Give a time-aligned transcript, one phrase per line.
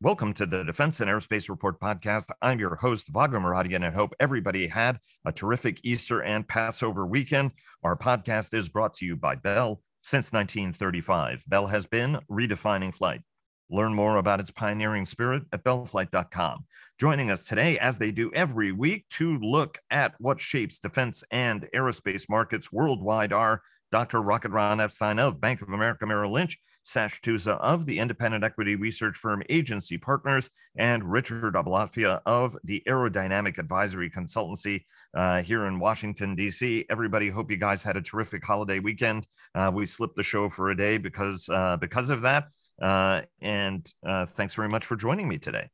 [0.00, 2.28] Welcome to the Defense and Aerospace Report podcast.
[2.40, 7.50] I'm your host, Vago Muradian, and hope everybody had a terrific Easter and Passover weekend.
[7.82, 11.42] Our podcast is brought to you by Bell since 1935.
[11.48, 13.22] Bell has been redefining flight.
[13.70, 16.64] Learn more about its pioneering spirit at bellflight.com.
[17.00, 21.68] Joining us today, as they do every week, to look at what shapes defense and
[21.74, 24.20] aerospace markets worldwide are Dr.
[24.22, 28.76] Rocket Ron Epstein of Bank of America Merrill Lynch, Sash Tusa of the independent equity
[28.76, 35.78] research firm Agency Partners, and Richard Aboulafia of the Aerodynamic Advisory Consultancy uh, here in
[35.78, 36.86] Washington, D.C.
[36.90, 39.26] Everybody, hope you guys had a terrific holiday weekend.
[39.54, 42.48] Uh, we slipped the show for a day because uh, because of that.
[42.80, 45.68] Uh, and uh, thanks very much for joining me today.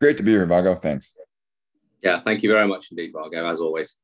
[0.00, 0.74] Great to be here, Vago.
[0.74, 1.14] Thanks.
[2.02, 3.96] Yeah, thank you very much indeed, Vago, as always.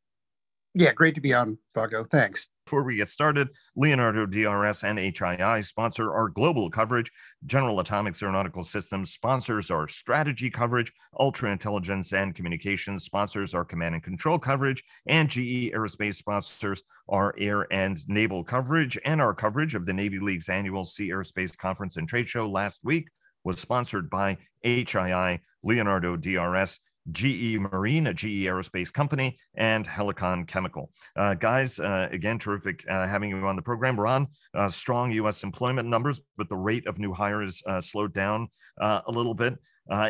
[0.74, 2.04] Yeah, great to be on, Vago.
[2.04, 2.48] Thanks.
[2.64, 7.10] Before we get started, Leonardo DRS and HII sponsor our global coverage.
[7.44, 10.92] General Atomics Aeronautical Systems sponsors our strategy coverage.
[11.18, 14.82] Ultra Intelligence and Communications sponsors our command and control coverage.
[15.06, 18.96] And GE Aerospace sponsors our air and naval coverage.
[19.04, 23.08] And our coverage of the Navy League's annual Sea-Air-Space Conference and Trade Show last week
[23.44, 26.78] was sponsored by HII, Leonardo DRS,
[27.10, 30.90] GE Marine, a GE aerospace company, and Helicon Chemical.
[31.16, 33.96] Uh, guys, uh, again, terrific uh, having you on the program.
[33.96, 35.42] We're on uh, strong U.S.
[35.42, 38.48] employment numbers, but the rate of new hires uh, slowed down
[38.80, 39.58] uh, a little bit.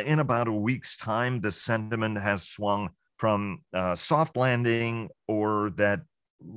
[0.05, 3.61] in about a week's time, the sentiment has swung from
[3.95, 6.01] soft landing or that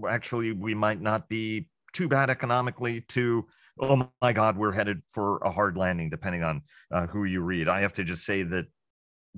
[0.08, 3.46] actually we might not be too bad economically to
[3.78, 6.60] oh my god we're headed for a hard landing depending on
[7.10, 8.66] who you read i have to just say that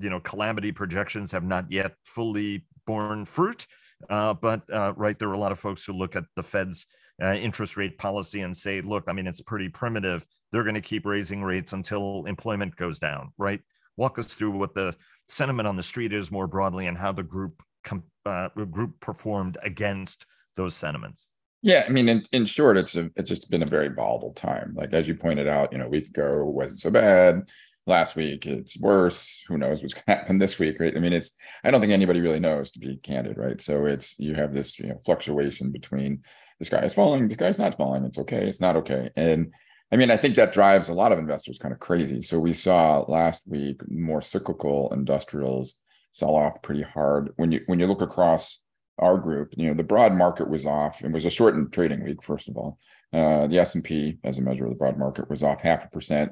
[0.00, 3.66] you know calamity projections have not yet fully borne fruit
[4.10, 6.86] uh, but uh, right there are a lot of folks who look at the fed's
[7.22, 10.26] uh, interest rate policy and say look i mean it's pretty primitive.
[10.50, 13.60] They're going to keep raising rates until employment goes down right?
[13.96, 14.94] Walk us through what the
[15.28, 19.58] sentiment on the street is more broadly and how the group com- uh, group performed
[19.62, 21.26] against those sentiments.
[21.62, 24.74] Yeah, I mean, in, in short, it's a, it's just been a very volatile time.
[24.76, 27.48] Like as you pointed out, you know, a week ago wasn't so bad
[27.88, 29.42] last week it's worse.
[29.48, 30.96] Who knows what's going to happen this week right?
[30.96, 31.32] I mean it's
[31.64, 33.60] i don't think anybody really knows to be candid right?
[33.60, 36.22] So it's you have this you know fluctuation between
[36.58, 39.10] the sky is falling the sky's not falling it's okay it's not okay.
[39.16, 39.52] And
[39.90, 42.20] i mean i think that drives a lot of investors kind of crazy.
[42.20, 45.80] So we saw last week more cyclical industrials
[46.12, 47.32] sell off pretty hard.
[47.36, 48.62] When you when you look across
[48.98, 51.02] our group you know the broad market was off.
[51.02, 52.78] It was a shortened trading week first of all.
[53.12, 56.30] Uh, the s&p as a measure of the broad market was off half a percent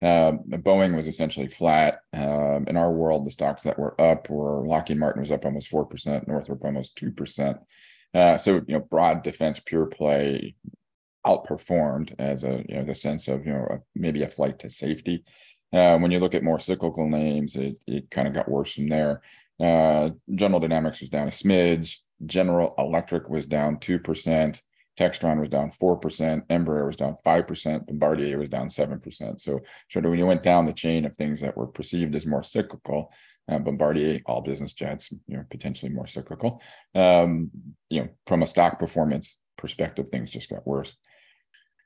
[0.00, 2.00] um, Boeing was essentially flat.
[2.12, 5.68] Um, in our world, the stocks that were up were Lockheed Martin was up almost
[5.68, 7.58] four percent, Northrop almost two percent.
[8.14, 10.54] Uh, so you know, broad defense pure play
[11.26, 14.70] outperformed as a you know the sense of you know a, maybe a flight to
[14.70, 15.24] safety.
[15.72, 18.88] Uh, when you look at more cyclical names, it it kind of got worse from
[18.88, 19.20] there.
[19.60, 21.96] Uh, General Dynamics was down a smidge.
[22.24, 24.62] General Electric was down two percent.
[24.98, 29.40] Textron was down 4%, Embraer was down 5%, Bombardier was down 7%.
[29.40, 32.26] So, sort of when you went down the chain of things that were perceived as
[32.26, 33.12] more cyclical,
[33.48, 36.60] uh, Bombardier, all business jets, you know, potentially more cyclical.
[36.94, 37.50] Um,
[37.88, 40.96] you know, from a stock performance perspective, things just got worse.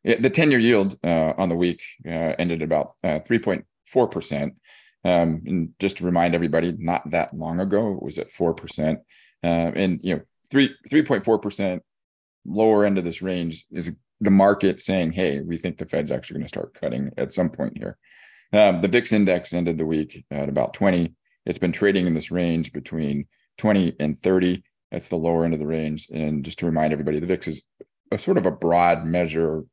[0.05, 4.43] It, the 10 year yield uh, on the week uh, ended about 3.4%.
[5.05, 8.97] Uh, um, and just to remind everybody, not that long ago, it was at 4%.
[8.97, 8.97] Uh,
[9.45, 11.81] and, you know, three 3.4%
[12.45, 16.35] lower end of this range is the market saying, hey, we think the Fed's actually
[16.35, 17.99] going to start cutting at some point here.
[18.53, 21.15] Um, the VIX index ended the week at about 20.
[21.47, 23.27] It's been trading in this range between
[23.59, 24.63] 20 and 30.
[24.91, 26.09] That's the lower end of the range.
[26.13, 27.63] And just to remind everybody, the VIX is
[28.11, 29.65] a sort of a broad measure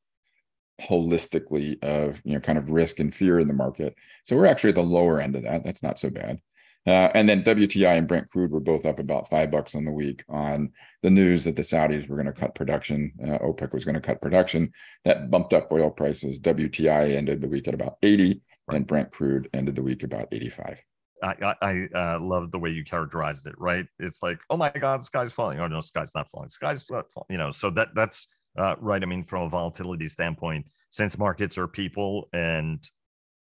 [0.82, 3.96] holistically of you know kind of risk and fear in the market.
[4.24, 5.64] So we're actually at the lower end of that.
[5.64, 6.40] That's not so bad.
[6.90, 9.92] Uh, and then WTI and Brent crude were both up about five bucks on the
[9.92, 10.72] week on
[11.04, 13.12] the news that the Saudis were going to cut production.
[13.24, 14.72] Uh, OPEC was going to cut production.
[15.06, 16.40] That bumped up oil prices.
[16.40, 18.76] WTI ended the week at about 80, right.
[18.76, 20.82] and Brent crude ended the week about 85.
[21.22, 23.54] I, I uh, love the way you characterized it.
[23.60, 23.86] Right?
[24.00, 25.60] It's like, oh my God, the sky's falling.
[25.60, 26.48] Oh no, the sky's not falling.
[26.48, 27.28] The sky's not falling.
[27.30, 28.28] You know, so that that's
[28.58, 29.04] uh, right.
[29.04, 32.84] I mean, from a volatility standpoint, since markets are people and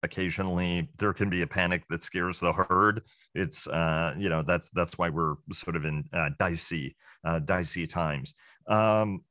[0.02, 3.02] occasionally there can be a panic that scares the herd.
[3.34, 7.86] It's uh you know that's that's why we're sort of in uh, dicey uh dicey
[7.86, 8.34] times.
[8.66, 9.22] Um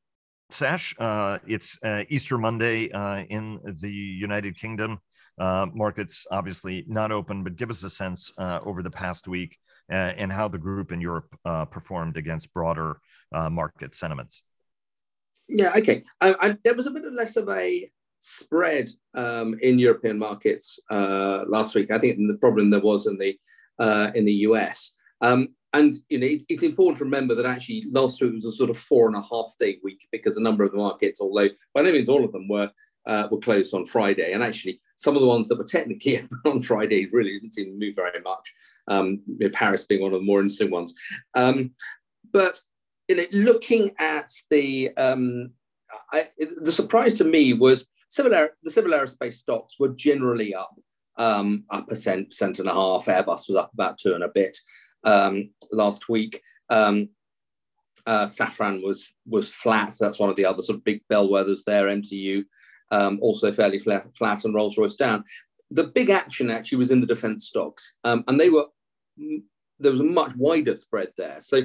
[0.52, 5.00] sash uh it's uh, easter monday uh in the united kingdom.
[5.40, 9.58] Uh markets obviously not open but give us a sense uh over the past week
[9.92, 13.00] uh, and how the group in europe uh performed against broader
[13.34, 14.44] uh market sentiments.
[15.48, 16.04] Yeah okay.
[16.22, 17.88] I, I, there was a bit of less of a
[18.20, 21.92] spread um, in European markets uh, last week.
[21.92, 23.38] I think the problem there was in the
[23.80, 24.94] uh, in the US.
[25.22, 28.52] Um, and you know, it, it's important to remember that actually last week was a
[28.52, 31.50] sort of four and a half day week because a number of the markets, although
[31.74, 32.72] by no means all of them were
[33.06, 36.62] uh, were closed on Friday, and actually some of the ones that were technically on
[36.62, 38.54] Friday really didn't seem to move very much.
[38.88, 39.22] Um,
[39.54, 40.94] Paris being one of the more interesting ones.
[41.36, 41.72] Um,
[42.34, 42.60] but
[43.08, 45.52] you know, looking at the um,
[46.12, 46.28] I,
[46.60, 50.76] the surprise to me was civil air, the civil aerospace stocks were generally up
[51.18, 53.06] um, a percent, percent and a half.
[53.06, 54.58] Airbus was up about two and a bit
[55.04, 56.42] um, last week.
[56.70, 57.10] Um,
[58.06, 59.96] uh, Safran was was flat.
[60.00, 61.88] That's one of the other sort of big bellwethers there.
[61.88, 62.44] MTU
[62.92, 65.24] um, also fairly flat, flat, and Rolls Royce down.
[65.72, 68.66] The big action actually was in the defence stocks, um, and they were
[69.80, 71.38] there was a much wider spread there.
[71.42, 71.64] So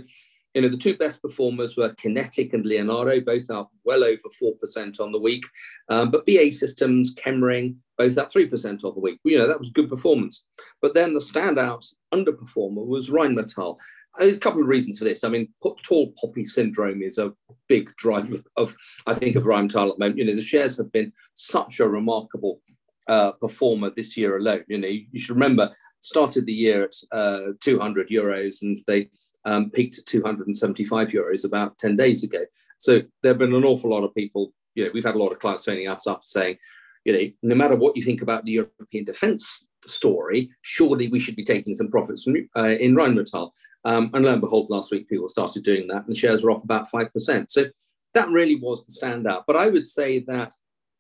[0.55, 5.01] you know, the two best performers were QinetiQ and Leonardo, both up well over 4%
[5.01, 5.43] on the week.
[5.89, 9.19] Um, but BAE Systems, Chemring, both up 3% on the week.
[9.25, 10.45] You know, that was good performance.
[10.81, 13.77] But then the standout underperformer was Rheinmetall.
[14.17, 15.25] There's a couple of reasons for this.
[15.25, 15.49] I mean,
[15.83, 17.33] tall poppy syndrome is a
[17.69, 18.77] big driver of,
[19.07, 20.19] I think, of Rheinmetall at the moment.
[20.19, 22.61] You know, the shares have been such a remarkable
[23.09, 24.65] uh, performer this year alone.
[24.69, 25.71] You know, you should remember
[26.01, 29.09] started the year at uh, 200 euros and they
[29.45, 32.45] um, peaked at 275 euros about 10 days ago.
[32.79, 35.33] So there have been an awful lot of people, you know, we've had a lot
[35.33, 36.59] of clients phoning us up saying,
[37.05, 41.37] you know, no matter what you think about the European defence story, surely we should
[41.37, 43.51] be taking some profits from, uh, in Rheinmetall.
[43.85, 46.51] Um, and lo and behold, last week people started doing that and the shares were
[46.51, 47.51] off about 5%.
[47.51, 47.67] So
[48.15, 49.45] that really was the standout.
[49.47, 50.55] But I would say that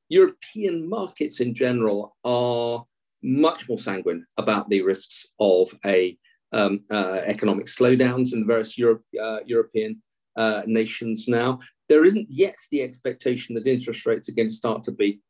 [0.08, 2.84] European markets in general are
[3.22, 6.16] much more sanguine about the risks of a
[6.52, 10.00] um, uh, economic slowdowns in various Europe, uh, European
[10.36, 11.58] uh, nations now.
[11.88, 15.20] There isn't yet the expectation that interest rates are going to start to be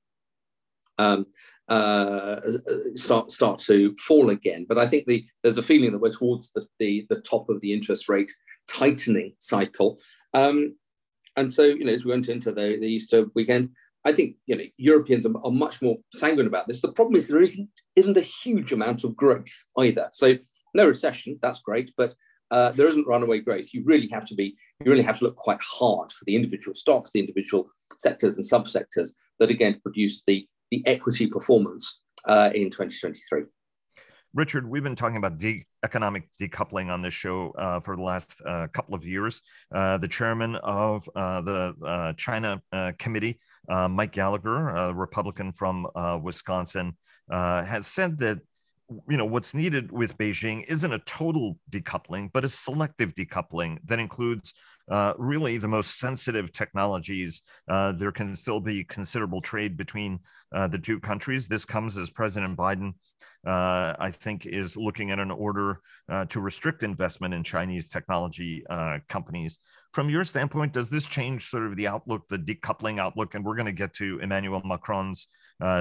[0.99, 1.27] um,
[1.69, 2.41] uh,
[2.95, 4.67] start start to fall again.
[4.69, 7.61] But I think the, there's a feeling that we're towards the, the, the top of
[7.61, 8.31] the interest rate
[8.69, 9.99] tightening cycle.
[10.35, 10.77] Um,
[11.37, 13.71] and so, you know, as we went into the, the Easter weekend,
[14.05, 16.81] I think you know Europeans are, are, much more sanguine about this.
[16.81, 20.09] The problem is there isn't isn't a huge amount of growth either.
[20.13, 20.37] So
[20.75, 22.15] no recession, that's great, but
[22.51, 23.73] uh, there isn't runaway growth.
[23.73, 26.75] You really have to be you really have to look quite hard for the individual
[26.75, 32.71] stocks, the individual sectors and subsectors that again produce the the equity performance uh, in
[32.71, 33.45] 2023.
[34.35, 38.43] Richard, we've been talking about de- economic decoupling on this show uh, for the last
[38.45, 39.41] uh, couple of years.
[39.73, 43.39] Uh, the chairman of uh, the uh, China uh, Committee,
[43.69, 45.87] Mike Gallagher, a Republican from
[46.21, 46.97] Wisconsin,
[47.31, 48.39] has said that
[49.09, 53.99] you know what's needed with Beijing isn't a total decoupling, but a selective decoupling that
[53.99, 54.55] includes
[54.91, 57.43] uh, really the most sensitive technologies.
[57.69, 60.19] Uh, there can still be considerable trade between
[60.53, 61.49] uh, the two countries.
[61.49, 62.93] This comes as President Biden,
[63.47, 65.81] uh, I think, is looking at an order
[66.11, 69.59] uh, to restrict investment in Chinese technology uh, companies.
[69.93, 73.35] From your standpoint, does this change sort of the outlook, the decoupling outlook?
[73.35, 75.29] And we're going to get to Emmanuel Macron's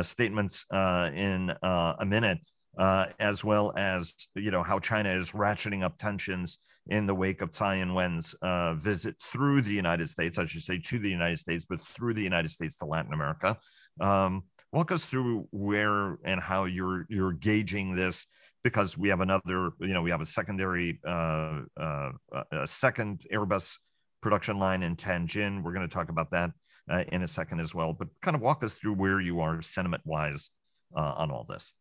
[0.04, 2.38] statements in a minute
[2.78, 7.42] uh, as well as you know how China is ratcheting up tensions in the wake
[7.42, 11.40] of Tsai Ing-wen's uh, visit through the United States, I should say to the United
[11.40, 13.58] States, but through the United States to Latin America.
[14.02, 18.26] Um, walk us through where and how you're you're gauging this
[18.64, 22.12] because we have another, you know, we have a secondary, uh, uh
[22.52, 23.78] a second Airbus
[24.22, 25.62] production line in Tianjin.
[25.62, 26.52] We're going to talk about that
[26.90, 27.94] uh, in a second as well.
[27.94, 30.50] But kind of walk us through where you are sentiment wise
[30.96, 31.74] uh, on all this.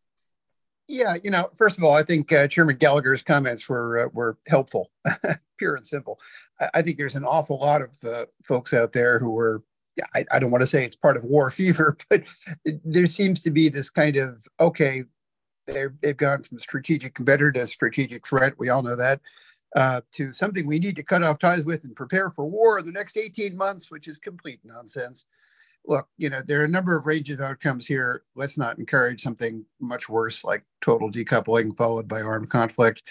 [0.93, 4.37] Yeah, you know, first of all, I think uh, Chairman Gallagher's comments were uh, were
[4.47, 4.91] helpful,
[5.57, 6.19] pure and simple.
[6.61, 9.63] I, I, think there's an awful lot of uh, folks out there who are.
[10.13, 12.21] I, I don't want to say it's part of war fever, but
[12.63, 15.03] it, there seems to be this kind of okay,
[15.65, 18.53] they've gone from strategic competitor to strategic threat.
[18.59, 19.19] We all know that.
[19.75, 22.85] Uh, to something we need to cut off ties with and prepare for war in
[22.85, 25.25] the next 18 months, which is complete nonsense
[25.85, 28.23] look, you know, there are a number of range of outcomes here.
[28.35, 33.03] Let's not encourage something much worse like total decoupling followed by armed conflict.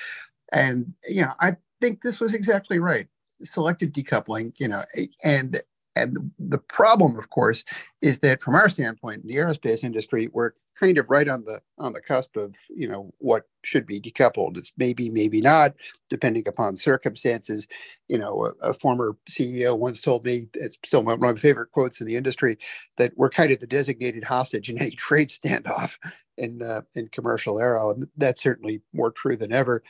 [0.52, 3.08] And, you know, I think this was exactly right.
[3.42, 4.84] Selective decoupling, you know,
[5.24, 5.60] and
[5.94, 7.64] and the problem, of course,
[8.00, 11.60] is that from our standpoint, in the aerospace industry, we're kind of right on the
[11.78, 14.56] on the cusp of you know what should be decoupled.
[14.56, 15.74] It's maybe, maybe not,
[16.08, 17.68] depending upon circumstances.
[18.08, 21.72] You know, a, a former CEO once told me it's still one of my favorite
[21.72, 22.58] quotes in the industry
[22.96, 25.98] that we're kind of the designated hostage in any trade standoff
[26.38, 29.82] in uh, in commercial aero, and that's certainly more true than ever.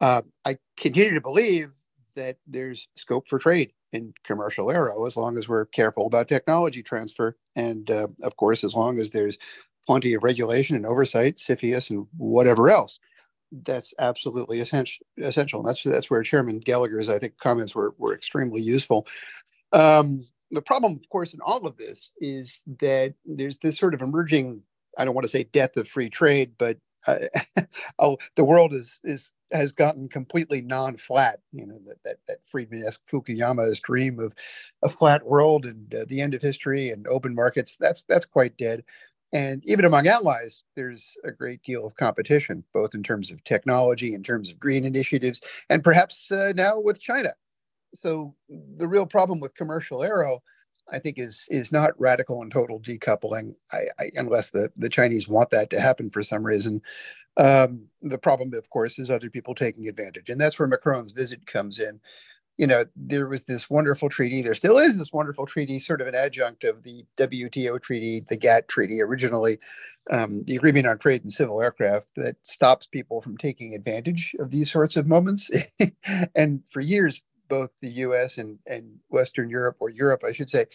[0.00, 1.72] Uh, I continue to believe
[2.18, 6.82] that there's scope for trade in commercial aero as long as we're careful about technology
[6.82, 7.36] transfer.
[7.56, 9.38] And uh, of course, as long as there's
[9.86, 12.98] plenty of regulation and oversight, CFIUS and whatever else.
[13.50, 15.06] That's absolutely essential.
[15.16, 15.60] Essential.
[15.60, 19.06] And that's that's where Chairman Gallagher's, I think, comments were were extremely useful.
[19.72, 24.02] Um, the problem, of course, in all of this is that there's this sort of
[24.02, 24.62] emerging,
[24.98, 27.20] I don't want to say death of free trade, but uh,
[28.36, 31.40] the world is is has gotten completely non-flat.
[31.52, 34.34] You know that that, that Friedman-esque Fukuyama's dream of
[34.82, 37.76] a flat world and uh, the end of history and open markets.
[37.78, 38.84] That's that's quite dead.
[39.32, 44.14] And even among allies, there's a great deal of competition, both in terms of technology,
[44.14, 47.34] in terms of green initiatives, and perhaps uh, now with China
[47.94, 48.34] so
[48.76, 50.42] the real problem with commercial aero
[50.90, 55.28] I think is is not radical and total decoupling, I, I, unless the, the Chinese
[55.28, 56.80] want that to happen for some reason.
[57.38, 61.46] Um, the problem, of course, is other people taking advantage, and that's where Macron's visit
[61.46, 62.00] comes in.
[62.56, 64.42] You know, there was this wonderful treaty.
[64.42, 68.36] There still is this wonderful treaty, sort of an adjunct of the WTO treaty, the
[68.36, 69.60] GATT treaty, originally
[70.10, 74.50] um, the Agreement on Trade and Civil Aircraft, that stops people from taking advantage of
[74.50, 75.50] these sorts of moments.
[76.34, 80.66] and for years, both the US and, and Western Europe, or Europe, I should say,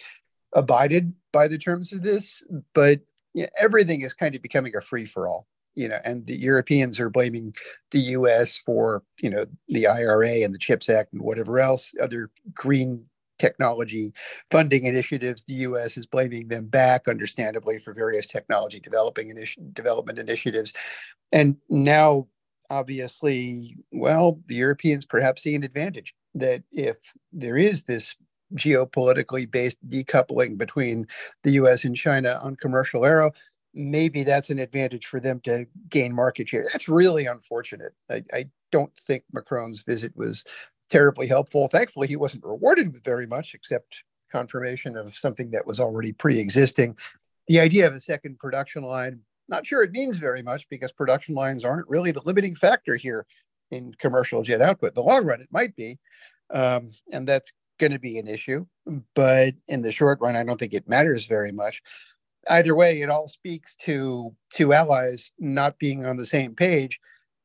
[0.53, 2.43] abided by the terms of this.
[2.73, 3.01] But
[3.33, 5.47] you know, everything is kind of becoming a free for all.
[5.75, 7.53] You know, and the Europeans are blaming
[7.91, 8.59] the U.S.
[8.59, 13.05] for you know the IRA and the Chips Act and whatever else other green
[13.39, 14.13] technology
[14.51, 15.43] funding initiatives.
[15.45, 15.97] The U.S.
[15.97, 20.73] is blaming them back, understandably, for various technology developing initi- development initiatives.
[21.31, 22.27] And now,
[22.69, 26.97] obviously, well, the Europeans perhaps see an advantage that if
[27.31, 28.15] there is this
[28.55, 31.07] geopolitically based decoupling between
[31.43, 33.31] the US and China on commercial aero,
[33.73, 36.65] maybe that's an advantage for them to gain market share.
[36.71, 37.93] That's really unfortunate.
[38.09, 40.43] I, I don't think Macron's visit was
[40.89, 41.67] terribly helpful.
[41.67, 46.39] Thankfully, he wasn't rewarded with very much except confirmation of something that was already pre
[46.39, 46.97] existing.
[47.47, 51.35] The idea of a second production line, not sure it means very much because production
[51.35, 53.25] lines aren't really the limiting factor here
[53.71, 54.89] in commercial jet output.
[54.89, 55.99] In the long run, it might be,
[56.53, 58.65] um, and that's going to be an issue.
[59.15, 61.81] But in the short run, I don't think it matters very much.
[62.49, 66.99] Either way, it all speaks to two allies not being on the same page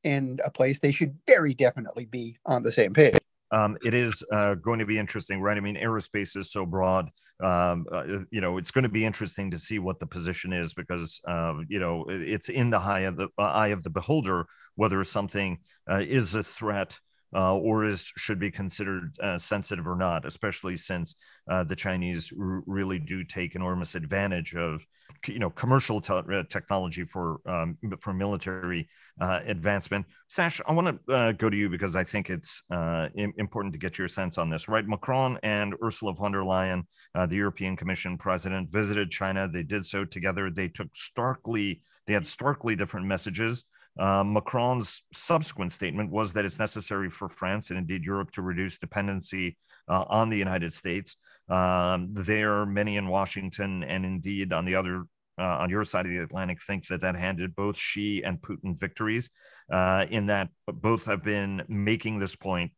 [0.04, 3.18] in a place they should very definitely be on the same page.
[3.50, 5.56] Um, it is uh, going to be interesting, right?
[5.56, 7.08] I mean, aerospace is so broad.
[7.42, 10.74] Um, uh, you know, it's going to be interesting to see what the position is
[10.74, 14.46] because uh, you know it's in the eye of the uh, eye of the beholder
[14.74, 15.58] whether something
[15.90, 16.98] uh, is a threat
[17.34, 21.16] uh, or is should be considered uh, sensitive or not, especially since
[21.50, 24.86] uh, the Chinese r- really do take enormous advantage of
[25.26, 28.88] you know commercial te- uh, technology for um, for military
[29.20, 30.06] uh, advancement.
[30.28, 32.62] Sash, I want to uh, go to you because I think it's
[33.36, 34.68] important to get your sense on this.
[34.68, 39.48] Right, Macron and Ursula von der Leyen, the European Commission president, visited China.
[39.48, 40.50] They did so together.
[40.50, 43.64] They took starkly they had starkly different messages.
[43.98, 48.78] Uh, Macron's subsequent statement was that it's necessary for France and indeed Europe to reduce
[48.78, 49.56] dependency
[49.88, 51.16] uh, on the United States.
[51.48, 55.04] Um, there, many in Washington and indeed on the other
[55.38, 58.78] uh, on your side of the Atlantic think that that handed both Xi and Putin
[58.78, 59.30] victories.
[59.70, 62.72] Uh, in that both have been making this point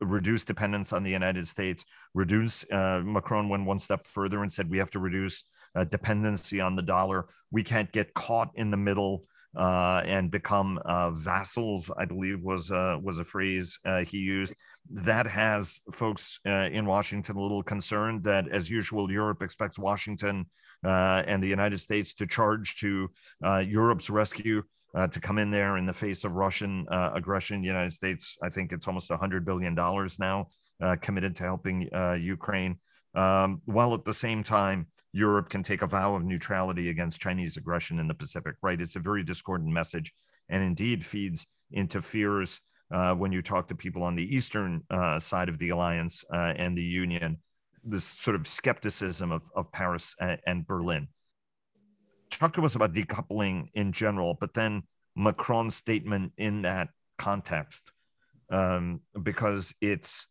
[0.00, 2.64] reduce dependence on the United States, reduce.
[2.70, 5.44] Uh, Macron went one step further and said we have to reduce
[5.74, 7.26] uh, dependency on the dollar.
[7.50, 9.24] We can't get caught in the middle
[9.56, 11.90] uh, and become uh, vassals.
[11.96, 14.54] I believe was uh, was a phrase uh, he used.
[14.90, 20.46] That has folks uh, in Washington a little concerned that, as usual, Europe expects Washington
[20.82, 23.08] and the United States to charge to
[23.42, 24.62] Europe's rescue.
[25.10, 28.72] to come in there in the face of Russian aggression, the United States, I think
[28.72, 29.74] it's almost $100 billion
[30.18, 30.48] now
[31.00, 32.78] committed to helping Ukraine.
[33.16, 34.86] Um, while at the same time,
[35.16, 38.78] Europe can take a vow of neutrality against Chinese aggression in the Pacific, right?
[38.78, 40.12] It's a very discordant message
[40.50, 45.18] and indeed feeds into fears uh, when you talk to people on the eastern uh,
[45.18, 47.38] side of the alliance uh, and the union,
[47.82, 51.08] this sort of skepticism of, of Paris and, and Berlin.
[52.30, 54.82] Talk to us about decoupling in general, but then
[55.16, 57.90] Macron's statement in that context,
[58.50, 60.26] um, because it's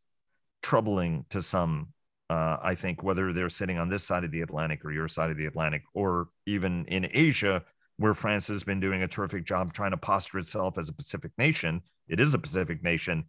[0.61, 1.87] troubling to some
[2.29, 5.29] uh, I think whether they're sitting on this side of the Atlantic or your side
[5.29, 7.63] of the Atlantic, or even in Asia,
[7.97, 11.31] where France has been doing a terrific job trying to posture itself as a Pacific
[11.37, 11.81] nation.
[12.07, 13.25] It is a Pacific nation,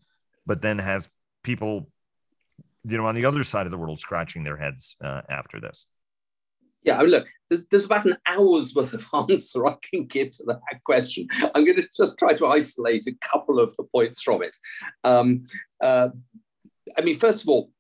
[0.47, 1.09] but then has
[1.43, 1.91] people,
[2.85, 5.87] you know, on the other side of the world scratching their heads uh, after this.
[6.83, 10.31] Yeah, I mean, look, there's, there's about an hour's worth of answer I can give
[10.33, 11.27] to that question.
[11.55, 14.57] I'm going to just try to isolate a couple of the points from it.
[15.05, 15.47] Um,
[15.83, 16.09] uh,
[16.97, 17.71] I mean, first of all,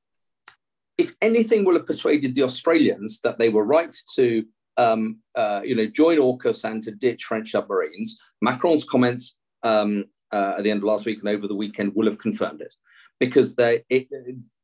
[0.98, 4.44] if anything will have persuaded the Australians that they were right to,
[4.76, 10.54] um, uh, you know, join AUKUS and to ditch French submarines, Macron's comments um, uh,
[10.56, 12.74] at the end of last week and over the weekend will have confirmed it,
[13.20, 14.08] because it,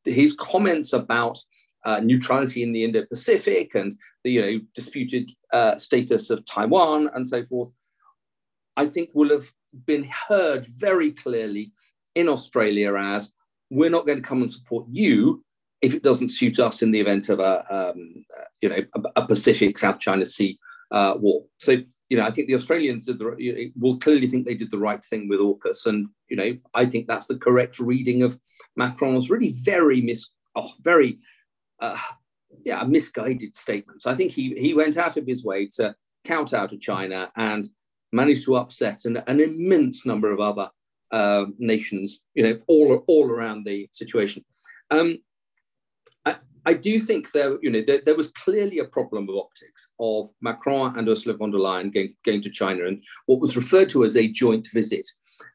[0.04, 1.38] his comments about
[1.84, 7.26] uh, neutrality in the Indo-Pacific and the you know disputed uh, status of Taiwan and
[7.26, 7.72] so forth,
[8.76, 9.50] I think will have
[9.86, 11.72] been heard very clearly
[12.14, 13.32] in Australia as
[13.70, 15.42] we're not going to come and support you
[15.82, 18.24] if it doesn't suit us in the event of a um,
[18.60, 20.58] you know a, a, Pacific South China Sea
[20.92, 21.44] uh, war.
[21.58, 21.76] So
[22.08, 24.70] you know I think the Australians did the, you know, will clearly think they did
[24.70, 28.38] the right thing with AUKUS, and you know I think that's the correct reading of
[28.76, 31.18] Macron's really very mis oh, very
[31.80, 31.98] uh,
[32.64, 34.06] yeah misguided statements.
[34.06, 37.68] I think he he went out of his way to count out of China and
[38.12, 40.70] managed to upset an, an immense number of other
[41.10, 44.44] uh, nations, you know, all all around the situation.
[44.90, 45.18] Um,
[46.66, 50.30] I, do think there, you know, there, there, was clearly a problem of optics of
[50.40, 54.04] Macron and Ursula von der Leyen going, going to China and what was referred to
[54.04, 55.06] as a joint visit.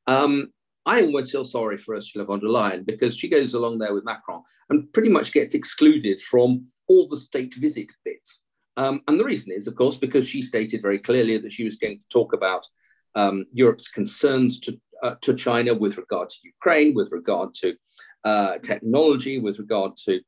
[0.08, 0.52] Um,
[0.86, 4.06] I almost feel sorry for Ursula von der Leyen because she goes along there with
[4.06, 8.42] Macron and pretty much gets excluded from all the state visit bits.
[8.78, 11.76] Um, and the reason is, of course, because she stated very clearly that she was
[11.76, 12.66] going to talk about
[13.16, 17.76] um, Europe's concerns to, uh, to China with regard to Ukraine, with regard to
[18.24, 20.22] uh, technology, with regard to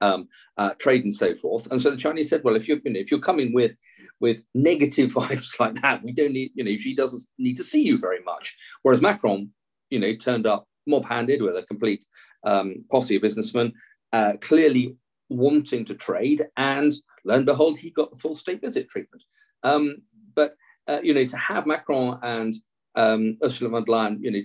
[0.00, 1.70] um, uh, trade and so forth.
[1.70, 3.78] And so the Chinese said, well, if you're, you know, if you're coming with
[4.20, 7.82] with negative vibes like that, we don't need, you know, she doesn't need to see
[7.82, 8.56] you very much.
[8.82, 9.50] Whereas Macron,
[9.90, 12.04] you know, turned up mob-handed with a complete
[12.44, 13.72] um, posse of businessmen,
[14.12, 14.96] uh, clearly
[15.28, 16.92] wanting to trade, and
[17.24, 19.22] lo and behold, he got the full state visit treatment.
[19.62, 20.02] Um,
[20.34, 20.54] but
[20.88, 22.54] uh, you know, to have Macron and
[22.94, 24.42] um, Ursula von der Leyen, you know,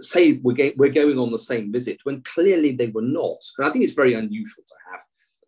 [0.00, 3.38] say we're, we're going on the same visit when clearly they were not.
[3.58, 5.00] And I think it's very unusual to have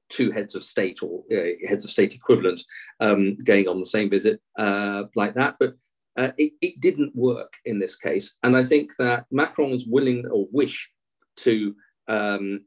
[0.08, 2.62] two heads of state or uh, heads of state equivalent
[3.00, 5.56] um, going on the same visit uh, like that.
[5.58, 5.74] But
[6.16, 8.36] uh, it, it, didn't work in this case.
[8.42, 10.90] And I think that Macron's willing or wish
[11.38, 11.74] to
[12.08, 12.60] um,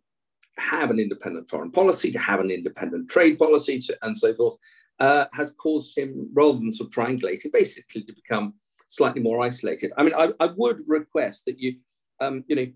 [0.57, 4.57] have an independent foreign policy, to have an independent trade policy, to, and so forth,
[4.99, 8.53] uh, has caused him, rather than sort of triangulating, basically to become
[8.89, 9.93] slightly more isolated.
[9.97, 11.78] I mean, I, I would request that you,
[12.19, 12.67] um, you know,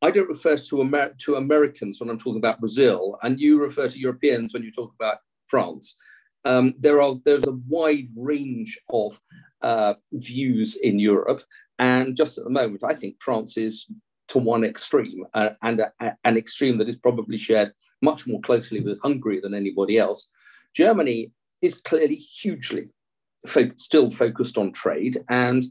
[0.00, 3.88] I don't refer to, Amer- to Americans when I'm talking about Brazil, and you refer
[3.88, 5.96] to Europeans when you talk about France.
[6.44, 9.20] Um, there are there's a wide range of
[9.60, 11.42] uh, views in Europe,
[11.80, 13.86] and just at the moment, I think France is
[14.28, 18.80] to one extreme, uh, and a, an extreme that is probably shared much more closely
[18.80, 20.28] with Hungary than anybody else.
[20.76, 22.94] Germany is clearly hugely
[23.46, 25.18] fo- still focused on trade.
[25.28, 25.64] And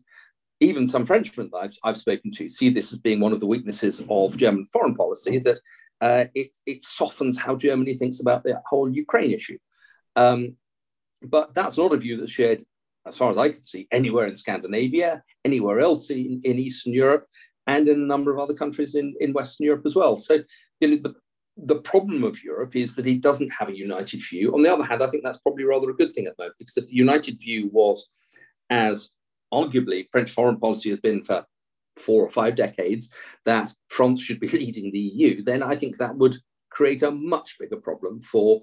[0.59, 3.47] even some Frenchmen that I've, I've, spoken to see this as being one of the
[3.47, 5.59] weaknesses of German foreign policy that
[6.01, 9.57] uh, it, it, softens how Germany thinks about the whole Ukraine issue.
[10.15, 10.55] Um,
[11.21, 12.63] but that's not a view that's shared,
[13.05, 17.27] as far as I can see, anywhere in Scandinavia, anywhere else in, in Eastern Europe,
[17.65, 20.15] and in a number of other countries in, in Western Europe as well.
[20.15, 20.39] So
[20.79, 21.15] you know, the,
[21.57, 24.53] the problem of Europe is that it doesn't have a united view.
[24.53, 26.57] On the other hand, I think that's probably rather a good thing at the moment,
[26.59, 28.11] because if the united view was,
[28.69, 29.09] as
[29.53, 31.45] arguably French foreign policy has been for
[31.97, 33.09] four or five decades,
[33.45, 36.37] that France should be leading the EU, then I think that would
[36.69, 38.61] create a much bigger problem for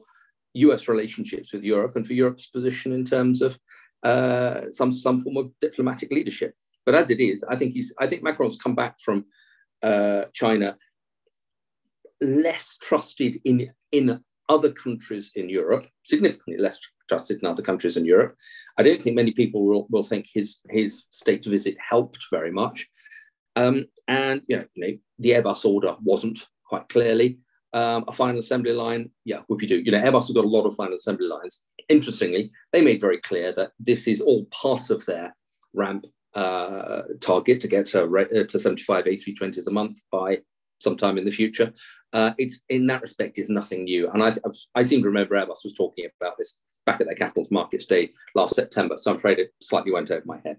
[0.54, 3.58] US relationships with Europe and for Europe's position in terms of
[4.04, 6.54] uh, some, some form of diplomatic leadership.
[6.86, 9.24] But as it is, I think he's I think Macron's come back from
[9.82, 10.76] uh, China
[12.24, 18.04] less trusted in, in other countries in Europe, significantly less trusted in other countries in
[18.04, 18.36] Europe.
[18.78, 22.88] I don't think many people will, will think his, his state visit helped very much.
[23.56, 27.38] Um, and you know, you know, the Airbus order wasn't quite clearly
[27.72, 29.10] um, a final assembly line.
[29.24, 31.62] Yeah, if you do, you know, Airbus has got a lot of final assembly lines.
[31.88, 35.36] Interestingly, they made very clear that this is all part of their
[35.72, 40.38] ramp uh, target to get to, uh, to 75 A320s a month by
[40.84, 41.72] sometime in the future.
[42.12, 44.08] Uh, it's in that respect, it's nothing new.
[44.10, 44.34] And I,
[44.74, 48.12] I seem to remember Airbus was talking about this back at their Capital Markets Day
[48.34, 48.96] last September.
[48.96, 50.58] So I'm afraid it slightly went over my head.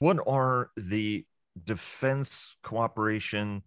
[0.00, 1.24] What are the
[1.64, 3.62] defense cooperation,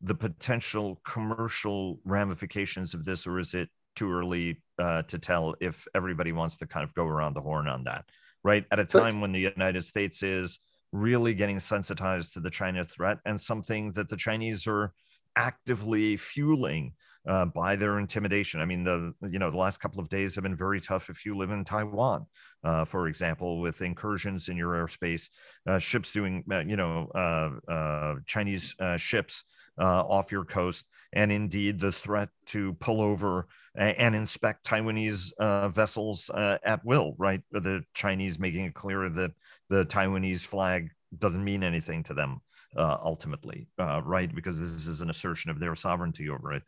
[0.00, 5.86] the potential commercial ramifications of this, or is it too early uh, to tell if
[5.94, 8.04] everybody wants to kind of go around the horn on that?
[8.42, 10.60] Right at a time but, when the United States is
[10.92, 14.92] really getting sensitized to the China threat and something that the Chinese are
[15.36, 16.94] actively fueling
[17.26, 18.60] uh, by their intimidation.
[18.60, 21.26] I mean, the you know the last couple of days have been very tough if
[21.26, 22.26] you live in Taiwan,
[22.64, 25.28] uh, for example, with incursions in your airspace,
[25.66, 29.44] uh, ships doing uh, you know uh, uh, Chinese ships
[29.78, 35.32] off your coast, and indeed the threat to pull over and inspect Taiwanese
[35.72, 37.40] vessels at will, right?
[37.50, 39.32] The Chinese making it clear that
[39.68, 42.40] the Taiwanese flag doesn't mean anything to them
[42.76, 44.34] uh, ultimately, uh, right?
[44.34, 46.62] Because this is an assertion of their sovereignty over it.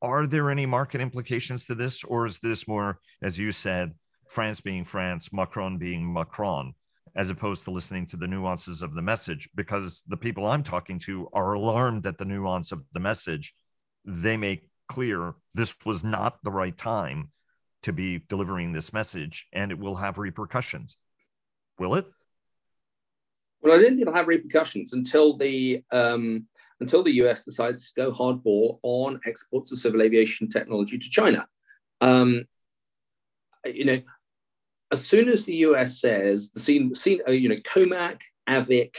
[0.00, 3.92] Are there any market implications to this, or is this more, as you said,
[4.28, 6.72] France being France, Macron being Macron,
[7.14, 9.48] as opposed to listening to the nuances of the message?
[9.54, 13.54] Because the people I'm talking to are alarmed at the nuance of the message.
[14.04, 17.30] They make clear this was not the right time
[17.82, 20.96] to be delivering this message, and it will have repercussions.
[21.78, 22.06] Will it?
[23.62, 26.46] Well, I don't think it'll have repercussions until the um,
[26.80, 31.46] until the US decides to go hardball on exports of civil aviation technology to China.
[32.00, 32.44] Um,
[33.64, 34.02] you know,
[34.90, 38.96] as soon as the US says the scene, scene uh, you know, COMAC, AVIC,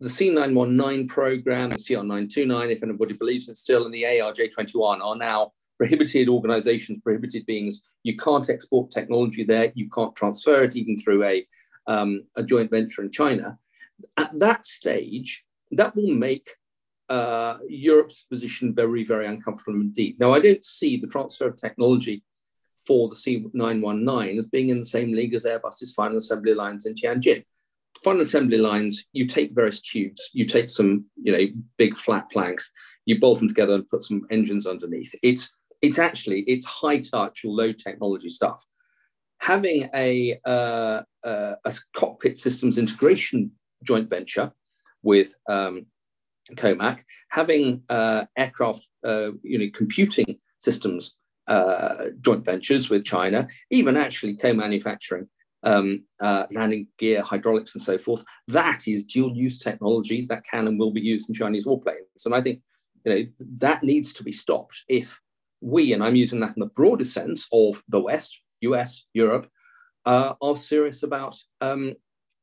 [0.00, 5.52] the C919 program, the CR929, if anybody believes it still, and the ARJ21 are now
[5.78, 7.82] prohibited organizations, prohibited beings.
[8.02, 9.72] You can't export technology there.
[9.74, 11.46] You can't transfer it even through a,
[11.86, 13.58] um, a joint venture in China.
[14.16, 16.48] At that stage, that will make
[17.08, 20.18] uh, Europe's position very, very uncomfortable indeed.
[20.18, 22.24] Now, I don't see the transfer of technology
[22.86, 26.94] for the C919 as being in the same league as Airbus's final assembly lines in
[26.94, 27.44] Tianjin.
[28.04, 31.46] Final assembly lines, you take various tubes, you take some, you know,
[31.78, 32.70] big flat planks,
[33.06, 35.14] you bolt them together and put some engines underneath.
[35.22, 35.50] It's
[35.82, 38.62] it's actually it's high touch, low technology stuff.
[39.38, 43.52] Having a, uh, uh, a cockpit systems integration
[43.82, 44.52] joint venture
[45.02, 45.86] with um,
[46.52, 51.14] COMAC, having uh, aircraft, uh, you know, computing systems
[51.46, 55.28] uh, joint ventures with China, even actually co-manufacturing
[55.62, 58.24] um, uh, landing gear, hydraulics, and so forth.
[58.48, 62.24] That is dual-use technology that can and will be used in Chinese warplanes.
[62.24, 62.60] And I think
[63.04, 63.26] you know
[63.58, 65.20] that needs to be stopped if
[65.60, 69.48] we, and I'm using that in the broader sense of the West, US, Europe,
[70.04, 71.94] uh, are serious about um,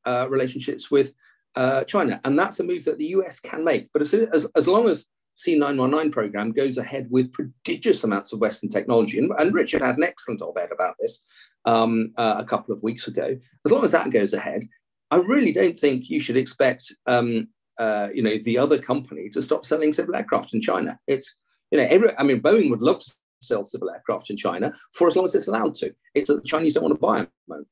[0.04, 1.12] uh, relationships with
[1.56, 2.20] uh, China.
[2.24, 3.88] And that's a move that the US can make.
[3.92, 5.06] But as, as, as long as
[5.38, 10.04] C919 program goes ahead with prodigious amounts of Western technology, and, and Richard had an
[10.04, 11.24] excellent op-ed about this
[11.64, 13.36] um, uh, a couple of weeks ago.
[13.64, 14.64] As long as that goes ahead,
[15.10, 19.42] I really don't think you should expect um, uh, you know the other company to
[19.42, 20.98] stop selling civil aircraft in China.
[21.06, 21.36] It's
[21.70, 23.12] you know every I mean Boeing would love to
[23.42, 25.94] sell civil aircraft in China for as long as it's allowed to.
[26.14, 27.66] It's that the Chinese don't want to buy them.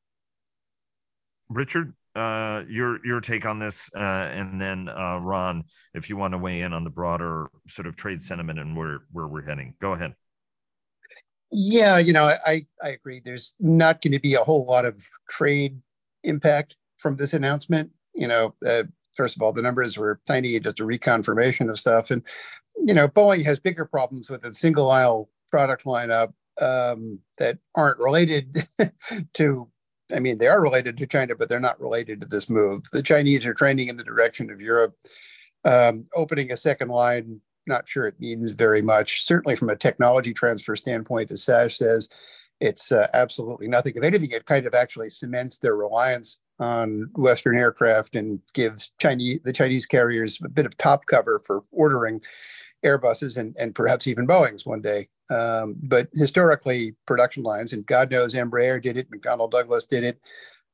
[1.49, 3.99] Richard, uh, your your take on this, uh,
[4.33, 7.97] and then uh, Ron, if you want to weigh in on the broader sort of
[7.97, 9.75] trade sentiment and where where we're heading.
[9.81, 10.15] Go ahead.
[11.51, 13.21] Yeah, you know, I I agree.
[13.25, 15.81] There's not going to be a whole lot of trade
[16.23, 17.91] impact from this announcement.
[18.15, 22.11] You know, uh, first of all, the numbers were tiny, just a reconfirmation of stuff,
[22.11, 22.23] and
[22.77, 27.99] you know, Boeing has bigger problems with a single aisle product lineup um, that aren't
[27.99, 28.65] related
[29.35, 29.69] to
[30.15, 32.83] I mean, they are related to China, but they're not related to this move.
[32.93, 34.97] The Chinese are trending in the direction of Europe.
[35.65, 39.25] Um, opening a second line, not sure it means very much.
[39.25, 42.09] Certainly, from a technology transfer standpoint, as Sash says,
[42.61, 43.95] it's uh, absolutely nothing.
[43.97, 49.41] If anything, it kind of actually cements their reliance on Western aircraft and gives Chinese
[49.45, 52.21] the Chinese carriers a bit of top cover for ordering
[52.85, 55.09] Airbuses and, and perhaps even Boeing's one day.
[55.31, 60.21] Um, but historically, production lines, and God knows Embraer did it, McDonnell Douglas did it,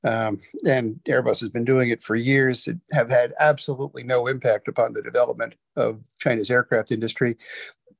[0.04, 4.68] um, and Airbus has been doing it for years, it have had absolutely no impact
[4.68, 7.36] upon the development of China's aircraft industry.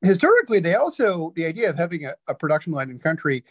[0.03, 3.45] Historically, they also, the idea of having a, a production line in country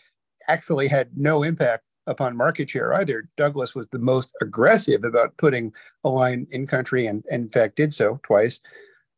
[0.48, 3.30] actually had no impact upon market share either.
[3.36, 5.74] Douglas was the most aggressive about putting
[6.06, 8.62] a line in country and, and in fact did so twice.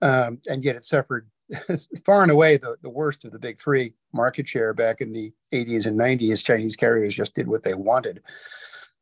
[0.01, 1.29] Um, and yet it suffered
[2.05, 5.33] far and away the, the worst of the big three market share back in the
[5.53, 6.43] 80s and 90s.
[6.43, 8.21] Chinese carriers just did what they wanted.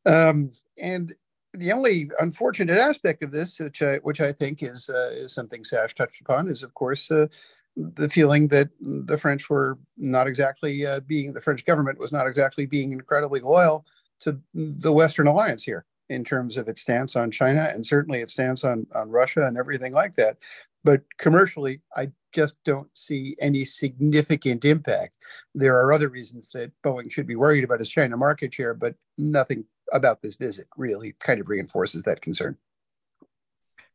[0.06, 1.14] Um, and
[1.54, 5.64] the only unfortunate aspect of this, which I, which I think is, uh, is something
[5.64, 7.28] Sash touched upon, is of course uh,
[7.76, 12.28] the feeling that the French were not exactly uh, being, the French government was not
[12.28, 13.86] exactly being incredibly loyal
[14.20, 18.34] to the Western alliance here in terms of its stance on China and certainly its
[18.34, 20.38] stance on, on Russia and everything like that.
[20.84, 25.14] But commercially, I just don't see any significant impact.
[25.56, 28.96] There are other reasons that Boeing should be worried about its China market share, but
[29.18, 32.58] nothing about this visit really kind of reinforces that concern.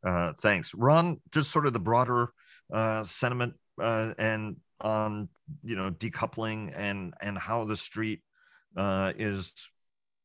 [0.04, 1.20] Uh, thanks, Ron.
[1.32, 2.32] Just sort of the broader
[2.72, 5.28] uh, sentiment uh, and on
[5.62, 8.20] you know decoupling and and how the street
[8.76, 9.52] uh, is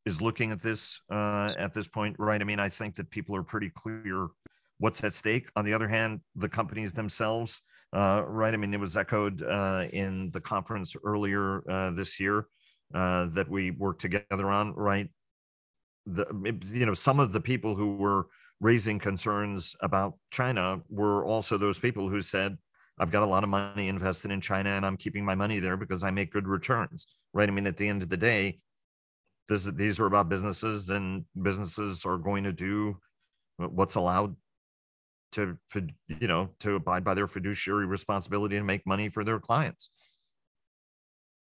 [0.06, 2.42] is looking at this uh, at this point, right?
[2.42, 4.30] I mean, I think that people are pretty clear
[4.80, 5.50] what's at stake.
[5.56, 7.62] On the other hand, the companies themselves,
[7.94, 8.54] right?
[8.54, 12.48] I mean, it was echoed uh, in the conference earlier uh, this year
[12.94, 15.10] uh, that we worked together on, right?
[16.06, 16.26] The
[16.72, 18.28] you know some of the people who were
[18.60, 22.58] raising concerns about China were also those people who said,
[23.00, 25.78] I've got a lot of money invested in China and I'm keeping my money there
[25.78, 27.48] because I make good returns, right?
[27.48, 28.60] I mean, at the end of the day,
[29.48, 32.98] this, these are about businesses and businesses are going to do
[33.58, 34.36] what's allowed
[35.34, 35.58] to,
[36.08, 39.90] you know, to abide by their fiduciary responsibility and make money for their clients.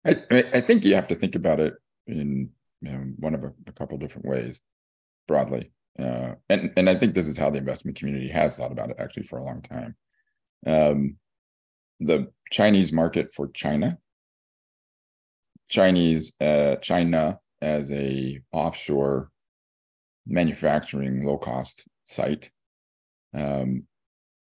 [0.05, 1.75] I, I think you have to think about it
[2.07, 2.51] in
[2.83, 4.61] you know, one of a, a couple different ways
[5.27, 5.73] broadly.
[5.99, 8.97] Uh, and and I think this is how the investment community has thought about it
[8.99, 9.97] actually for a long time.
[10.67, 11.17] Um,
[12.01, 13.99] the Chinese market for China,
[15.69, 19.31] Chinese uh, China as a offshore
[20.27, 22.51] manufacturing low cost site,
[23.35, 23.85] um,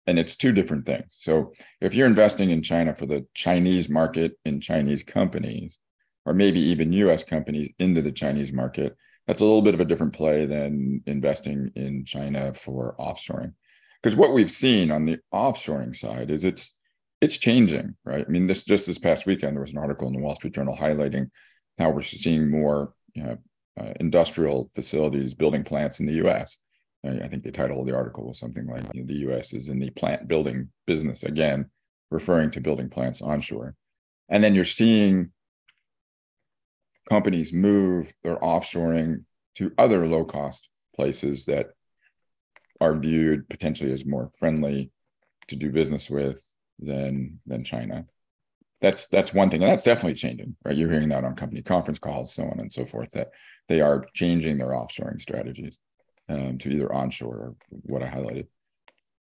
[0.07, 1.07] and it's two different things.
[1.11, 5.79] So if you're investing in China for the Chinese market in Chinese companies,
[6.25, 7.25] or maybe even U.S.
[7.25, 11.71] companies into the Chinese market, that's a little bit of a different play than investing
[11.77, 13.55] in China for offshoring.
[14.03, 16.79] Because what we've seen on the offshoring side is it's
[17.21, 18.25] it's changing, right?
[18.27, 20.55] I mean, this just this past weekend there was an article in the Wall Street
[20.55, 21.31] Journal highlighting
[21.79, 23.39] how we're seeing more you know,
[23.81, 26.59] uh, industrial facilities building plants in the U.S.
[27.05, 29.53] I think the title of the article was something like "The U.S.
[29.53, 31.71] is in the plant building business again,"
[32.11, 33.75] referring to building plants onshore.
[34.29, 35.33] And then you're seeing
[37.09, 39.25] companies move their offshoring
[39.57, 41.71] to other low cost places that
[42.81, 44.91] are viewed potentially as more friendly
[45.49, 46.41] to do business with
[46.79, 48.07] than than China.
[48.81, 50.77] That's that's one thing, and that's definitely changing, right?
[50.77, 53.31] You're hearing that on company conference calls, so on and so forth, that
[53.69, 55.81] they are changing their offshoring strategies
[56.29, 58.47] um, to either onshore or what I highlighted.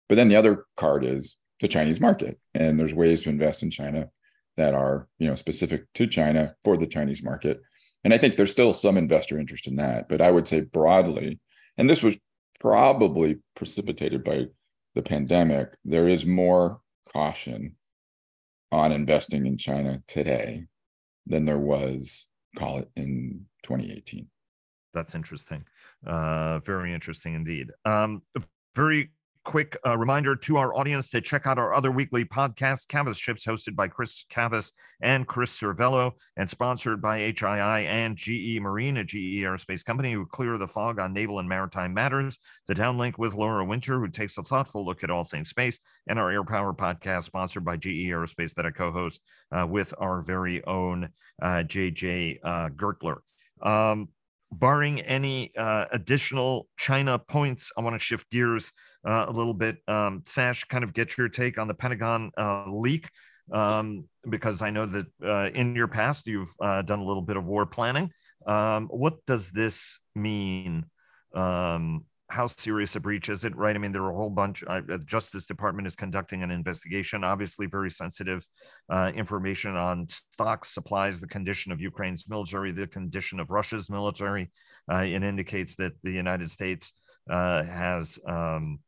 [0.08, 3.70] But then the other card is the Chinese market, and there's ways to invest in
[3.70, 4.10] China
[4.56, 7.60] that are you know specific to China for the Chinese market
[8.04, 10.08] and I think there's still some investor interest in that.
[10.08, 11.38] But I would say broadly,
[11.76, 12.16] and this was
[12.58, 14.46] probably precipitated by
[14.94, 16.80] the pandemic, there is more
[17.12, 17.76] caution
[18.72, 20.66] on investing in China today
[21.26, 24.26] than there was, call it in 2018.
[24.94, 25.64] That's interesting.
[26.06, 27.68] Uh, very interesting indeed.
[27.84, 28.22] Um,
[28.74, 29.10] very
[29.44, 33.46] quick uh, reminder to our audience to check out our other weekly podcast, Cavas Ships,
[33.46, 39.04] hosted by Chris Cavas and Chris Servello, and sponsored by HII and GE Marine, a
[39.04, 42.38] GE aerospace company who clear the fog on naval and maritime matters.
[42.66, 46.18] The downlink with Laura Winter, who takes a thoughtful look at all things space, and
[46.18, 50.62] our Air Power podcast, sponsored by GE Aerospace, that I co-host uh, with our very
[50.64, 51.08] own
[51.40, 53.18] uh, JJ uh, Gertler.
[53.62, 54.08] Um,
[54.52, 58.72] barring any uh, additional China points, I want to shift gears
[59.06, 59.78] uh, a little bit.
[59.86, 63.08] Um, Sash, kind of get your take on the Pentagon uh, leak,
[63.52, 67.36] um, because I know that uh, in your past you've uh, done a little bit
[67.36, 68.10] of war planning.
[68.46, 70.86] Um, what does this mean
[71.34, 74.62] um, how serious a breach is it right i mean there are a whole bunch
[74.66, 78.46] uh, the justice department is conducting an investigation obviously very sensitive
[78.88, 84.50] uh, information on stocks supplies the condition of ukraine's military the condition of russia's military
[84.90, 86.94] uh, it indicates that the united states
[87.28, 88.80] uh, has um,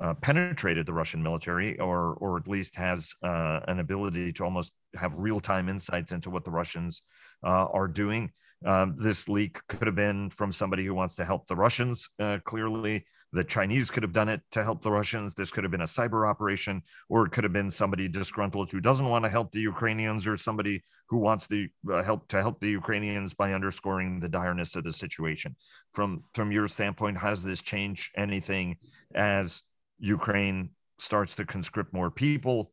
[0.00, 4.72] uh, penetrated the Russian military, or or at least has uh, an ability to almost
[4.94, 7.02] have real time insights into what the Russians
[7.42, 8.30] are doing.
[8.64, 12.08] Um, this leak could have been from somebody who wants to help the Russians.
[12.18, 15.34] Uh, clearly, the Chinese could have done it to help the Russians.
[15.34, 18.80] This could have been a cyber operation, or it could have been somebody disgruntled who
[18.80, 22.58] doesn't want to help the Ukrainians, or somebody who wants to uh, help to help
[22.58, 25.54] the Ukrainians by underscoring the direness of the situation.
[25.92, 28.76] From from your standpoint, how does this change anything
[29.14, 29.62] as
[29.98, 32.72] Ukraine starts to conscript more people?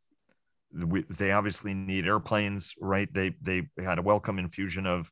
[0.73, 3.13] We, they obviously need airplanes, right?
[3.13, 5.11] They they had a welcome infusion of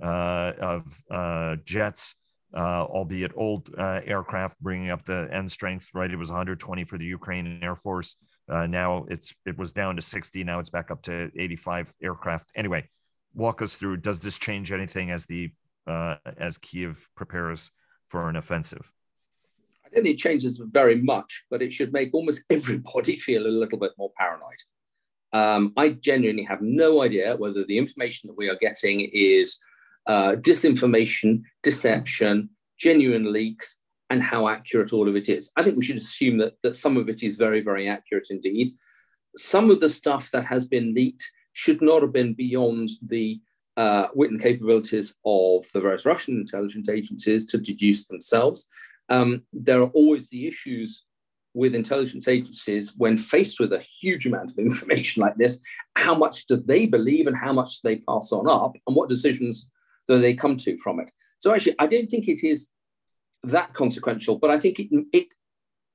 [0.00, 2.14] of uh, jets,
[2.54, 5.88] uh, albeit old aircraft, bringing up the end strength.
[5.94, 8.16] Right, it was 120 for the Ukrainian Air Force.
[8.48, 10.44] now it's it was down to 60.
[10.44, 12.50] Now it's back up to 85 aircraft.
[12.54, 12.88] Anyway,
[13.34, 13.98] walk us through.
[13.98, 15.50] Does this change anything as the
[15.86, 17.70] as Kiev prepares
[18.06, 18.92] for an offensive?
[19.84, 23.48] I don't think it changes very much, but it should make almost everybody feel a
[23.48, 24.60] little bit more paranoid.
[25.32, 29.58] Um, I genuinely have no idea whether the information that we are getting is
[30.06, 33.76] uh, disinformation, deception, genuine leaks,
[34.10, 35.50] and how accurate all of it is.
[35.56, 38.70] I think we should assume that, that some of it is very, very accurate indeed.
[39.36, 43.40] Some of the stuff that has been leaked should not have been beyond the
[43.76, 48.66] uh, wit and capabilities of the various Russian intelligence agencies to deduce themselves.
[49.08, 51.04] Um, there are always the issues
[51.54, 55.60] with intelligence agencies when faced with a huge amount of information like this
[55.96, 59.08] how much do they believe and how much do they pass on up and what
[59.08, 59.68] decisions
[60.08, 61.10] do they come to from it.
[61.38, 62.68] So actually i don't think it is
[63.44, 65.26] that consequential but i think it, it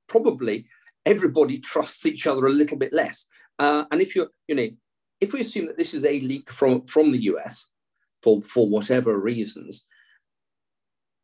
[0.08, 0.66] probably
[1.06, 3.24] everybody trusts each other a little bit less.
[3.58, 4.68] Uh, and if you're you know
[5.20, 7.66] if we assume that this is a leak from from the us
[8.22, 9.86] for for whatever reasons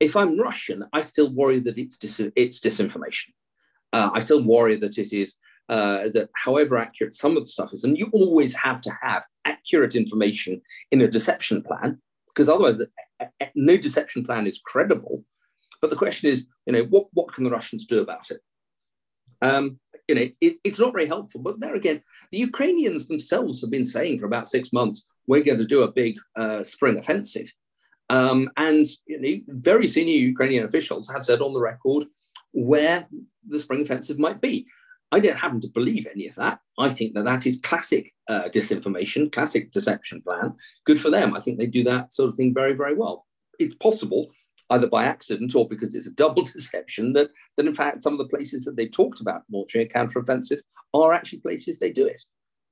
[0.01, 3.31] if i'm russian i still worry that it's dis- it's disinformation.
[3.95, 5.37] Uh, I still worry that it is
[5.69, 9.25] uh, that however accurate some of the stuff is, and you always have to have
[9.45, 12.03] accurate information in a deception plan,
[12.35, 12.89] because otherwise the,
[13.55, 15.25] no deception plan is credible.
[15.81, 18.41] But the question is, you know, what, what can the Russians do about it?
[19.43, 21.41] Um, you know, it, it's not very helpful.
[21.41, 25.59] But there again, the Ukrainians themselves have been saying for about six months, we're going
[25.59, 27.51] to do a big uh, spring offensive.
[28.11, 32.05] Um, and you know, very senior Ukrainian officials have said on the record
[32.53, 33.07] where
[33.49, 34.67] the spring offensive might be.
[35.11, 36.61] I don't happen to believe any of that.
[36.79, 40.55] I think that that is classic uh, disinformation, classic deception plan.
[40.87, 41.35] Good for them.
[41.35, 43.27] I think they do that sort of thing very, very well.
[43.59, 44.29] It's possible,
[44.71, 48.19] either by accident or because it's a double deception, that, that in fact some of
[48.19, 50.61] the places that they've talked about launching a counteroffensive
[50.93, 52.23] are actually places they do it.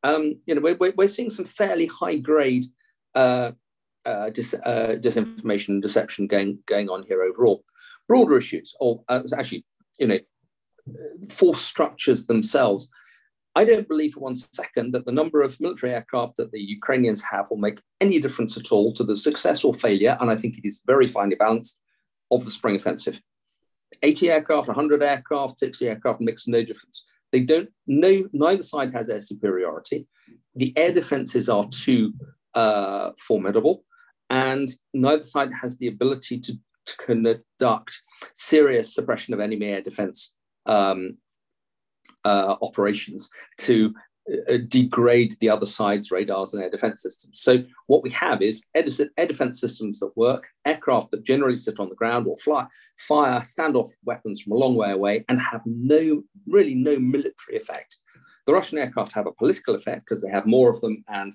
[0.05, 2.65] Um, you know, we're, we're seeing some fairly high grade
[3.15, 3.53] uh,
[4.05, 7.65] uh, dis, uh, disinformation and deception going, going on here overall.
[8.09, 9.65] Broader issues, or uh, actually,
[9.99, 10.19] you know,
[11.31, 12.91] force structures themselves.
[13.55, 17.23] I don't believe for one second that the number of military aircraft that the Ukrainians
[17.23, 20.57] have will make any difference at all to the success or failure, and I think
[20.57, 21.81] it is very finely balanced,
[22.31, 23.21] of the spring offensive.
[24.03, 27.05] 80 aircraft, 100 aircraft, 60 aircraft makes no difference.
[27.31, 30.07] They don't, no, neither side has air superiority.
[30.55, 32.15] The air defenses are too
[32.55, 33.85] uh, formidable,
[34.31, 36.55] and neither side has the ability to,
[36.87, 38.03] to conduct
[38.35, 40.33] serious suppression of enemy air defense
[40.67, 41.19] um,
[42.25, 43.95] uh, operations to
[44.31, 47.41] uh, degrade the other side's radars and air defense systems.
[47.41, 48.85] So what we have is air,
[49.27, 53.91] defense systems that work, aircraft that generally sit on the ground or fly, fire standoff
[54.05, 57.97] weapons from a long way away and have no, really no military effect.
[58.47, 61.35] The Russian aircraft have a political effect because they have more of them and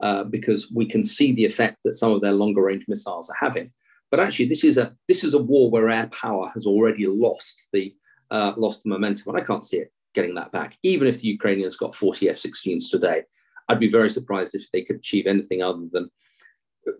[0.00, 3.46] uh, because we can see the effect that some of their longer range missiles are
[3.46, 3.72] having.
[4.12, 7.68] But actually, this is a this is a war where air power has already lost
[7.72, 7.94] the
[8.30, 9.34] uh, lost the momentum.
[9.34, 10.76] And I can't see it getting that back.
[10.82, 13.22] Even if the Ukrainians got 40 F 16s today,
[13.68, 16.10] I'd be very surprised if they could achieve anything other than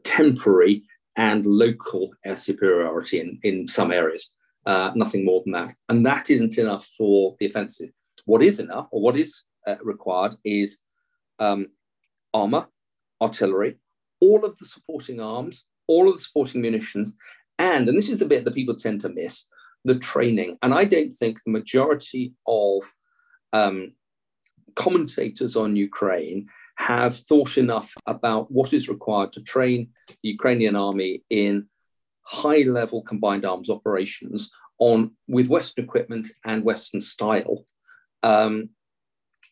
[0.04, 0.84] temporary
[1.16, 4.32] and local air superiority in, in some areas.
[4.66, 5.74] Uh, nothing more than that.
[5.88, 7.90] And that isn't enough for the offensive.
[8.26, 10.78] What is enough, or what is uh, required, is
[11.38, 11.68] um,
[12.32, 12.66] armor,
[13.20, 13.78] artillery,
[14.20, 17.16] all of the supporting arms, all of the supporting munitions,
[17.58, 19.46] and, and this is the bit that people tend to miss,
[19.84, 20.58] the training.
[20.62, 22.82] And I don't think the majority of
[23.52, 23.92] um,
[24.74, 31.24] commentators on Ukraine have thought enough about what is required to train the Ukrainian army
[31.28, 31.66] in
[32.22, 37.64] high level combined arms operations on with Western equipment and Western style,
[38.22, 38.70] um,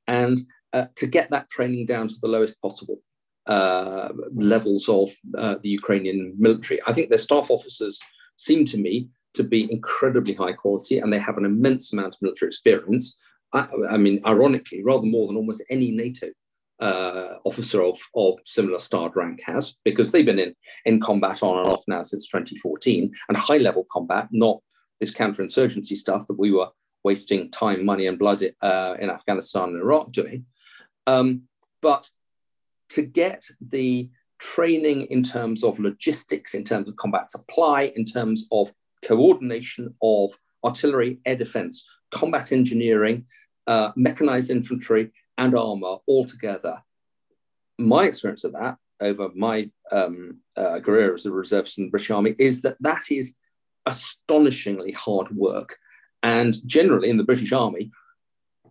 [0.06, 0.38] and
[0.72, 3.00] uh, to get that training down to the lowest possible
[3.46, 6.80] uh, levels of uh, the Ukrainian military.
[6.86, 7.98] I think their staff officers
[8.36, 12.22] seem to me to be incredibly high quality and they have an immense amount of
[12.22, 13.16] military experience.
[13.52, 16.28] I, I mean, ironically, rather more than almost any NATO
[16.80, 20.54] uh, officer of, of similar starred rank has, because they've been in,
[20.84, 24.60] in combat on and off now since 2014 and high level combat, not
[25.00, 26.68] this counterinsurgency stuff that we were
[27.04, 30.46] wasting time, money, and blood uh, in Afghanistan and Iraq doing.
[31.06, 31.42] Um,
[31.80, 32.10] but
[32.90, 38.46] to get the training in terms of logistics, in terms of combat supply, in terms
[38.50, 38.72] of
[39.04, 40.32] coordination of
[40.64, 43.26] artillery, air defense, combat engineering,
[43.66, 46.82] uh, mechanized infantry, and armor all together.
[47.78, 52.10] My experience of that over my um, uh, career as a reservist in the British
[52.10, 53.34] Army is that that is
[53.84, 55.76] astonishingly hard work.
[56.22, 57.90] And generally in the British Army,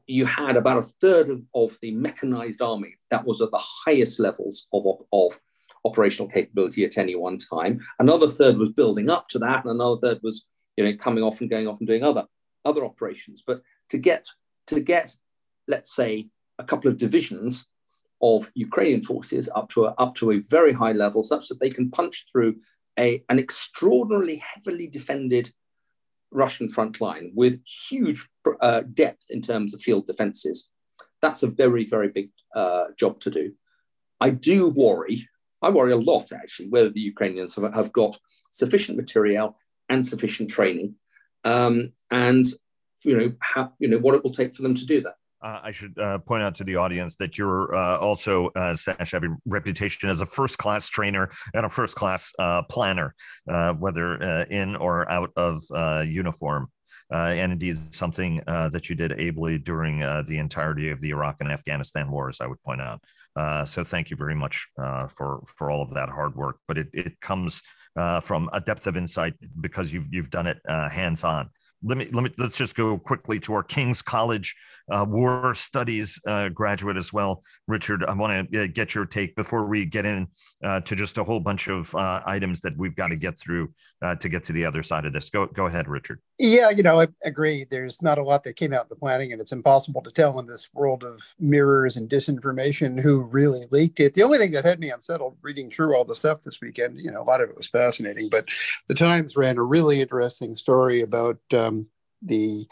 [0.08, 4.20] you had about a third of, of the mechanized army that was at the highest
[4.20, 5.40] levels of, of, of
[5.84, 7.80] operational capability at any one time.
[8.00, 10.46] Another third was building up to that, and another third was
[10.78, 12.26] you know coming off and going off and doing other
[12.66, 13.44] other operations.
[13.46, 14.28] But to get
[14.68, 15.16] to get
[15.68, 17.68] let's say a couple of divisions
[18.22, 21.70] of Ukrainian forces up to a, up to a very high level, such that they
[21.70, 22.56] can punch through
[22.98, 25.52] a, an extraordinarily heavily defended
[26.32, 28.28] Russian front line with huge
[28.62, 30.70] uh, depth in terms of field defenses.
[31.22, 33.54] That's a very, very big uh, job to do.
[34.22, 35.28] I do worry
[35.66, 38.16] I worry a lot, actually, whether the Ukrainians have, have got
[38.52, 39.58] sufficient material
[39.90, 40.96] and sufficient training.
[41.46, 42.46] Um, and
[43.06, 45.16] you know, how, you know, what it will take for them to do that.
[45.42, 49.24] Uh, I should uh, point out to the audience that you're uh, also, uh, have
[49.24, 53.14] a reputation as a first class trainer and a first class uh, planner,
[53.48, 54.16] uh, whether
[54.46, 55.62] in or out of
[56.08, 56.68] uniform.
[57.12, 62.10] and indeed, something that you did ably during the entirety of the Iraq and Afghanistan
[62.10, 63.04] wars, I would point out.
[63.68, 64.68] so, thank you very much
[65.10, 66.58] for for all of that hard work.
[66.68, 67.62] But it, it comes
[67.96, 71.50] Uh, from a depth of insight because you've you've done it uh, hands on.
[71.82, 74.54] Let me let me let's just go quickly to our King's College
[74.90, 78.04] uh, War Studies uh, graduate as well, Richard.
[78.04, 80.28] I want to uh, get your take before we get in
[80.64, 83.74] uh, to just a whole bunch of uh, items that we've got to get through
[84.20, 85.32] to get to the other side of this.
[85.32, 86.20] Go go ahead, Richard.
[86.38, 87.66] Yeah, you know, I agree.
[87.70, 90.38] There's not a lot that came out in the planning, and it's impossible to tell
[90.38, 94.14] in this world of mirrors and disinformation who really leaked it.
[94.14, 97.10] The only thing that had me unsettled reading through all the stuff this weekend, you
[97.10, 98.46] know, a lot of it was fascinating, but
[98.88, 101.88] the Times ran a really interesting story about um,
[102.22, 102.66] the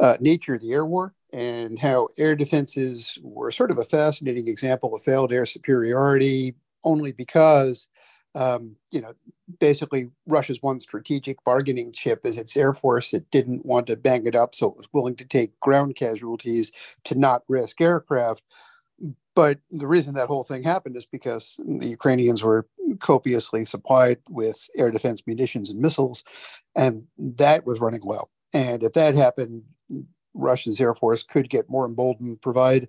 [0.00, 4.48] uh, nature of the air war and how air defenses were sort of a fascinating
[4.48, 6.54] example of failed air superiority
[6.84, 7.88] only because
[8.34, 9.12] um, you know,
[9.58, 13.12] basically Russia's one strategic bargaining chip is its air force.
[13.12, 16.70] It didn't want to bang it up, so it was willing to take ground casualties
[17.04, 18.44] to not risk aircraft.
[19.34, 22.68] But the reason that whole thing happened is because the Ukrainians were
[22.98, 26.22] copiously supplied with air defense munitions and missiles,
[26.76, 28.28] and that was running low.
[28.52, 29.62] And if that happened,
[30.34, 32.88] Russia's air force could get more emboldened, provide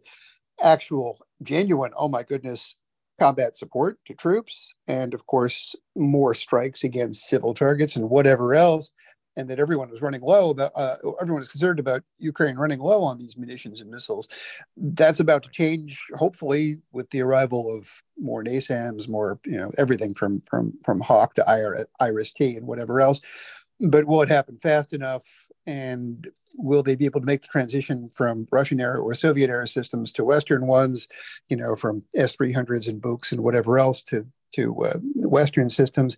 [0.62, 2.76] actual, genuine, oh my goodness,
[3.20, 8.94] combat support to troops, and of course, more strikes against civil targets and whatever else.
[9.38, 13.02] And that everyone was running low about, uh, everyone was concerned about Ukraine running low
[13.02, 14.28] on these munitions and missiles.
[14.76, 17.90] That's about to change, hopefully, with the arrival of
[18.20, 23.00] more NASAMS, more, you know, everything from from from Hawk to Iris T and whatever
[23.00, 23.22] else.
[23.80, 25.24] But will it happen fast enough?
[25.66, 29.68] And will they be able to make the transition from Russian era or Soviet era
[29.68, 31.08] systems to Western ones,
[31.50, 36.18] you know, from S300s and Buks and whatever else to to uh, Western systems?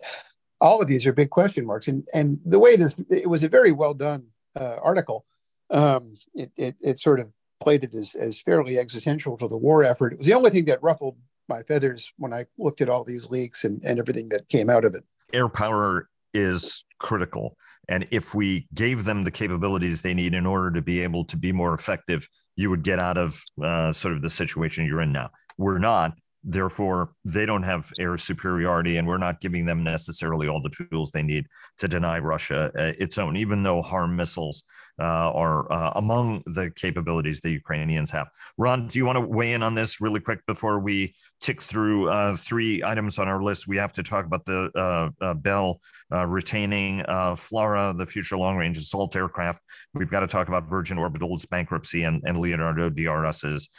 [0.59, 3.49] All of these are big question marks, and and the way that it was a
[3.49, 4.27] very well done
[4.59, 5.25] uh, article.
[5.69, 9.83] Um, it, it, it sort of played it as, as fairly existential to the war
[9.83, 10.13] effort.
[10.13, 11.17] It was the only thing that ruffled
[11.49, 14.85] my feathers when I looked at all these leaks and, and everything that came out
[14.85, 15.03] of it.
[15.33, 17.57] Air power is critical.
[17.89, 21.37] And if we gave them the capabilities they need in order to be able to
[21.37, 25.11] be more effective, you would get out of uh, sort of the situation you're in
[25.11, 25.29] now.
[25.57, 26.13] We're not.
[26.45, 31.11] Therefore, they don't have air superiority, and we're not giving them necessarily all the tools
[31.11, 31.45] they need
[31.77, 34.63] to deny Russia uh, its own, even though harm missiles
[34.99, 38.27] uh, are uh, among the capabilities the Ukrainians have.
[38.57, 42.09] Ron, do you want to weigh in on this really quick before we tick through
[42.09, 43.67] uh, three items on our list?
[43.67, 45.79] We have to talk about the uh, uh, Bell
[46.11, 49.61] uh, retaining FLRAA, the future long range assault aircraft.
[49.95, 53.69] We've got to talk about Virgin Orbital's bankruptcy and, and Leonardo DRS's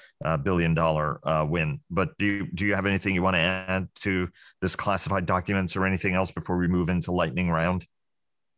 [0.43, 1.81] billion dollar win.
[1.91, 4.29] But do you, do you have anything you want to add to
[4.61, 7.87] this classified documents or anything else before we move into lightning round?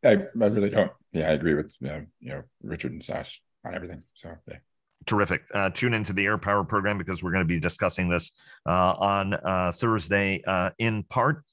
[0.06, 0.92] I, I really don't.
[1.12, 4.02] Yeah, I agree with you know, Richard and Sash on everything.
[4.14, 4.58] So yeah.
[5.06, 5.42] Terrific.
[5.54, 8.32] Uh, tune into the Air Power program because we're going to be discussing this
[8.66, 11.44] uh, on uh, Thursday uh, in part.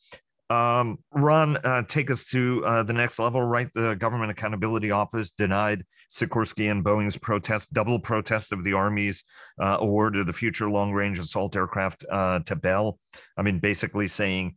[0.49, 3.69] Um, Ron, uh, take us to uh, the next level, right?
[3.73, 9.23] The Government Accountability Office denied Sikorsky and Boeing's protest, double protest of the Army's
[9.59, 12.99] award of the Future Long Range Assault Aircraft to Bell.
[13.37, 14.55] I mean, basically saying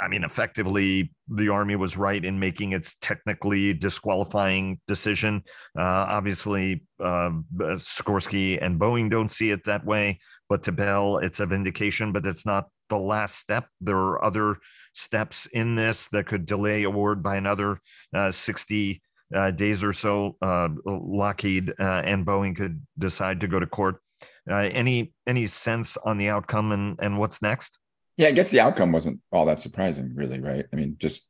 [0.00, 5.42] I mean, effectively, the Army was right in making its technically disqualifying decision.
[5.76, 10.18] Uh, obviously, uh, Sikorsky and Boeing don't see it that way,
[10.48, 13.68] but to Bell, it's a vindication, but it's not the last step.
[13.80, 14.56] There are other
[14.94, 17.80] steps in this that could delay award by another
[18.14, 19.02] uh, 60
[19.34, 20.36] uh, days or so.
[20.42, 24.00] Uh, Lockheed uh, and Boeing could decide to go to court.
[24.48, 27.78] any any sense on the outcome and, and what's next?
[28.16, 30.64] Yeah, I guess the outcome wasn't all that surprising, really, right?
[30.72, 31.28] I mean, just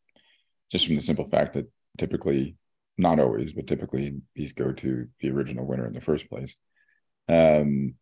[0.71, 2.57] just from the simple fact that typically,
[2.99, 6.57] not always, but typically these go to the original winner in the first place.
[7.29, 7.95] Um,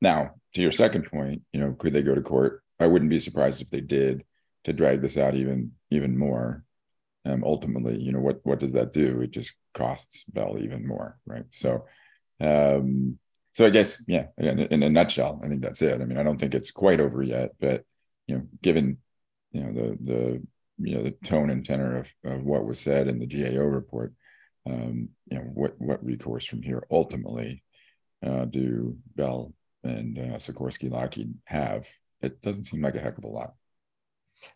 [0.00, 2.62] now, to your second point, you know, could they go to court?
[2.80, 4.24] I wouldn't be surprised if they did
[4.64, 6.64] to drag this out even even more.
[7.24, 9.20] Um, ultimately, you know, what what does that do?
[9.22, 11.44] It just costs Bell even more, right?
[11.50, 11.86] So,
[12.40, 13.18] um,
[13.52, 16.00] so I guess, yeah, again, in a nutshell, I think that's it.
[16.00, 17.84] I mean, I don't think it's quite over yet, but
[18.26, 18.98] you know, given
[19.52, 20.42] you know the the
[20.78, 24.14] you know the tone and tenor of, of what was said in the GAO report,
[24.66, 27.62] um, you know what what recourse from here ultimately
[28.24, 29.52] uh, do Bell
[29.84, 31.86] and uh, Sikorsky Lockheed have?
[32.20, 33.54] It doesn't seem like a heck of a lot.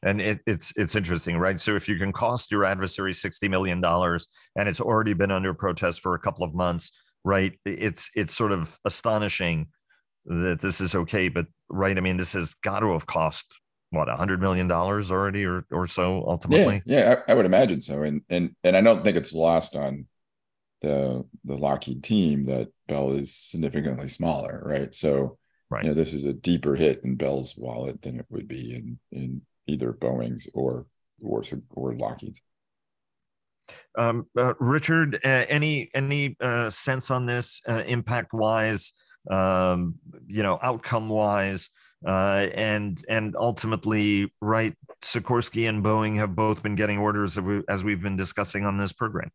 [0.02, 1.60] And it, it's it's interesting, right?
[1.60, 5.54] So if you can cost your adversary sixty million dollars, and it's already been under
[5.54, 6.92] protest for a couple of months,
[7.24, 7.58] right?
[7.64, 9.68] It's it's sort of astonishing
[10.26, 11.96] that this is okay, but right?
[11.96, 13.52] I mean, this has got to have cost
[13.90, 16.82] what a hundred million dollars already, or or so ultimately.
[16.84, 19.76] Yeah, yeah, I, I would imagine so, and and and I don't think it's lost
[19.76, 20.06] on
[20.80, 24.94] the the Lockheed team that Bell is significantly smaller, right?
[24.94, 25.38] So,
[25.70, 25.84] right.
[25.84, 28.98] you know, this is a deeper hit in Bell's wallet than it would be in
[29.12, 30.86] in either Boeing's or
[31.20, 31.42] or
[31.74, 32.42] or Lockheed's.
[33.96, 38.92] Um, uh, Richard, uh, any any uh, sense on this uh, impact wise?
[39.30, 39.96] Um,
[40.26, 41.70] you know, outcome wise,
[42.04, 44.74] uh, and and ultimately, right?
[45.02, 49.30] Sikorsky and Boeing have both been getting orders as we've been discussing on this program.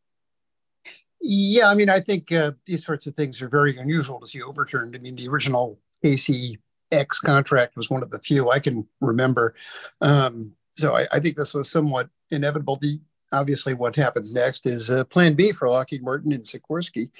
[1.21, 4.41] Yeah, I mean, I think uh, these sorts of things are very unusual to see
[4.41, 4.95] overturned.
[4.95, 9.53] I mean, the original KC-X contract was one of the few I can remember.
[10.01, 12.77] Um, so I, I, think this was somewhat inevitable.
[12.81, 12.99] The
[13.32, 17.11] obviously what happens next is uh, Plan B for Lockheed Martin and Sikorsky.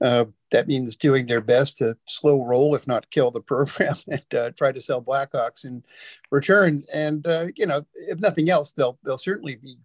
[0.00, 4.34] Uh, that means doing their best to slow roll, if not kill the program, and
[4.34, 5.82] uh, try to sell Blackhawks in
[6.30, 6.84] return.
[6.92, 9.76] And uh, you know, if nothing else, they'll they'll certainly be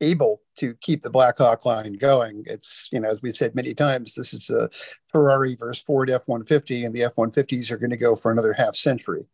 [0.00, 2.44] able to keep the Black Hawk line going.
[2.46, 4.68] It's, you know, as we've said many times, this is a
[5.06, 8.52] Ferrari versus Ford F 150, and the F 150s are going to go for another
[8.52, 9.26] half century.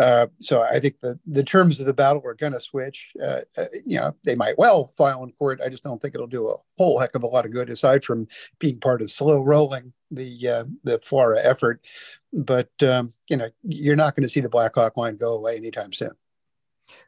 [0.00, 3.12] Uh, so I think the, the terms of the battle are going to switch.
[3.22, 5.60] Uh, uh, you know, they might well file in court.
[5.64, 8.02] I just don't think it'll do a whole heck of a lot of good, aside
[8.02, 8.26] from
[8.58, 11.84] being part of slow rolling the uh, the FLRAA effort.
[12.32, 15.56] But um, you know, you're not going to see the Black Hawk line go away
[15.56, 16.12] anytime soon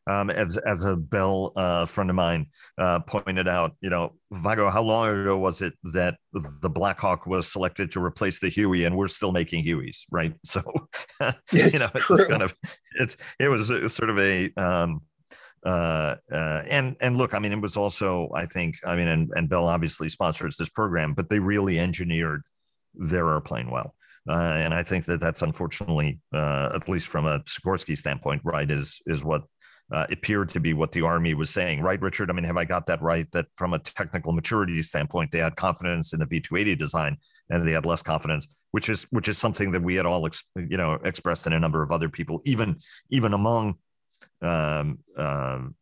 [0.06, 2.46] um, as as a Bell uh, friend of mine
[2.78, 7.50] uh, pointed out, you know, Vago, how long ago was it that the Blackhawk was
[7.50, 10.34] selected to replace the Huey, and we're still making Hueys, right?
[10.44, 10.62] So,
[11.52, 12.54] you know, it's kind of
[12.98, 15.00] it's it was, it was sort of a um,
[15.64, 19.30] uh, uh, and and look, I mean, it was also, I think, I mean, and,
[19.34, 22.42] and Bell obviously sponsors this program, but they really engineered
[22.94, 23.94] their airplane well.
[24.28, 28.70] Uh, and I think that that's unfortunately, uh, at least from a Sikorsky standpoint, right,
[28.70, 29.42] is is what
[29.92, 32.30] uh, appeared to be what the army was saying, right, Richard?
[32.30, 33.30] I mean, have I got that right?
[33.32, 37.18] That from a technical maturity standpoint, they had confidence in the V280 design,
[37.50, 40.44] and they had less confidence, which is which is something that we had all, ex-
[40.56, 42.76] you know, expressed in a number of other people, even
[43.10, 43.74] even among,
[44.40, 45.74] um, um,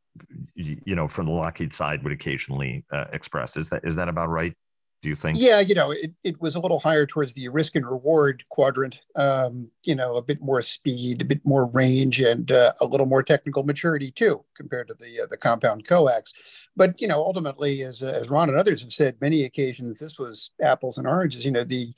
[0.57, 3.57] you know, from the Lockheed side, would occasionally uh, express.
[3.57, 4.55] Is that is that about right?
[5.03, 5.39] Do you think?
[5.41, 9.01] Yeah, you know, it, it was a little higher towards the risk and reward quadrant.
[9.17, 13.07] Um, you know, a bit more speed, a bit more range, and uh, a little
[13.07, 16.35] more technical maturity too, compared to the uh, the compound coax.
[16.77, 20.51] But you know, ultimately, as as Ron and others have said many occasions, this was
[20.61, 21.47] apples and oranges.
[21.47, 21.95] You know, the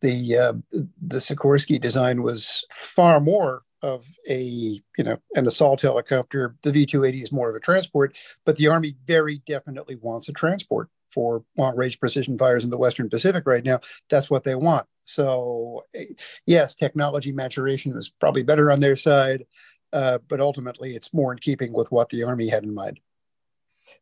[0.00, 6.54] the uh, the Sikorsky design was far more of a you know an assault helicopter.
[6.62, 10.88] The V280 is more of a transport, but the Army very definitely wants a transport
[11.14, 13.80] for long range precision fires in the Western Pacific right now.
[14.10, 14.86] That's what they want.
[15.02, 15.84] So,
[16.46, 19.44] yes, technology maturation is probably better on their side,
[19.92, 23.00] uh, but ultimately it's more in keeping with what the Army had in mind.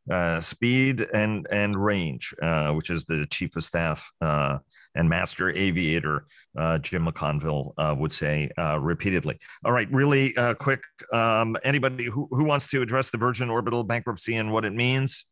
[0.08, 4.58] Uh, speed and and range, uh, which is the chief of staff uh,
[4.94, 9.38] and master aviator uh, Jim McConville uh, would say uh, repeatedly.
[9.64, 10.82] All right, really uh, quick.
[11.12, 15.26] Um, anybody who, who wants to address the Virgin Orbital bankruptcy and what it means?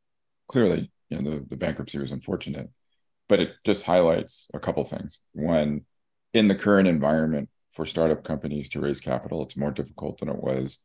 [0.48, 2.70] Clearly, you know the, the bankruptcy was unfortunate
[3.28, 5.20] but it just highlights a couple things.
[5.32, 5.82] One
[6.34, 10.42] in the current environment for startup companies to raise capital it's more difficult than it
[10.42, 10.80] was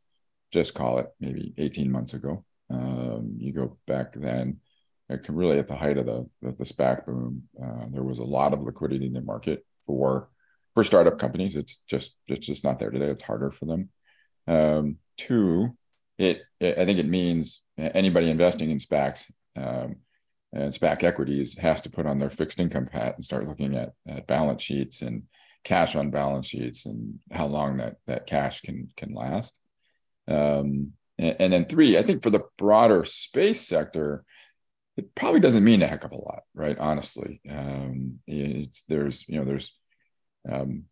[0.52, 2.44] just call it maybe 18 months ago.
[2.70, 4.60] Um, you go back then
[5.08, 8.18] it can really at the height of the the, the SPAC boom uh, there was
[8.18, 10.30] a lot of liquidity in the market for
[10.74, 11.56] for startup companies.
[11.56, 13.06] It's just it's just not there today.
[13.06, 13.88] It's harder for them.
[14.46, 15.76] Um, two
[16.18, 19.96] it, it, i think it means anybody investing in SPACs um,
[20.56, 23.92] and SPAC equities has to put on their fixed income hat and start looking at,
[24.08, 25.24] at balance sheets and
[25.64, 29.58] cash on balance sheets and how long that that cash can can last.
[30.26, 34.24] Um, and, and, then three, I think for the broader space sector,
[34.96, 36.76] it probably doesn't mean a heck of a lot, right?
[36.78, 39.76] Honestly, um, there's you know there's
[40.50, 40.84] um,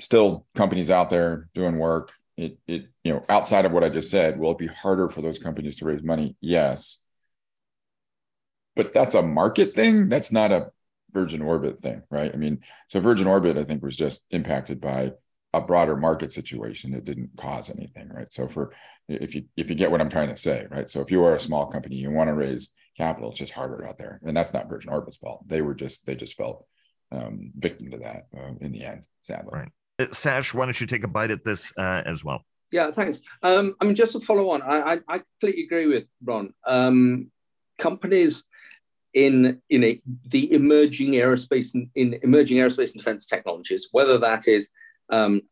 [0.00, 2.12] still companies out there doing work.
[2.38, 5.20] It it you know outside of what I just said, will it be harder for
[5.20, 6.34] those companies to raise money?
[6.40, 7.02] Yes
[8.76, 10.08] but that's a market thing.
[10.08, 10.70] That's not a
[11.12, 12.30] Virgin Orbit thing, right?
[12.32, 15.12] I mean, so Virgin Orbit, I think, was just impacted by
[15.52, 16.94] a broader market situation.
[16.94, 18.32] It didn't cause anything, right?
[18.32, 18.72] So for
[19.08, 20.88] if you if you get what I'm trying to say, right?
[20.88, 23.84] So if you are a small company, you want to raise capital, it's just harder
[23.86, 25.46] out there, and that's not Virgin Orbit's fault.
[25.48, 26.66] They were just they just felt
[27.10, 29.50] um, victim to that uh, in the end, sadly.
[29.52, 29.68] Right.
[29.98, 32.44] Uh, Sash, why don't you take a bite at this uh, as well?
[32.70, 33.20] Yeah, thanks.
[33.42, 36.54] Um, I mean, just to follow on, I, I, I completely agree with Ron.
[36.64, 37.32] Um,
[37.78, 38.44] companies
[39.14, 39.60] in
[40.26, 44.70] the emerging aerospace and in emerging aerospace and defense technologies, whether that is
[45.10, 45.42] um,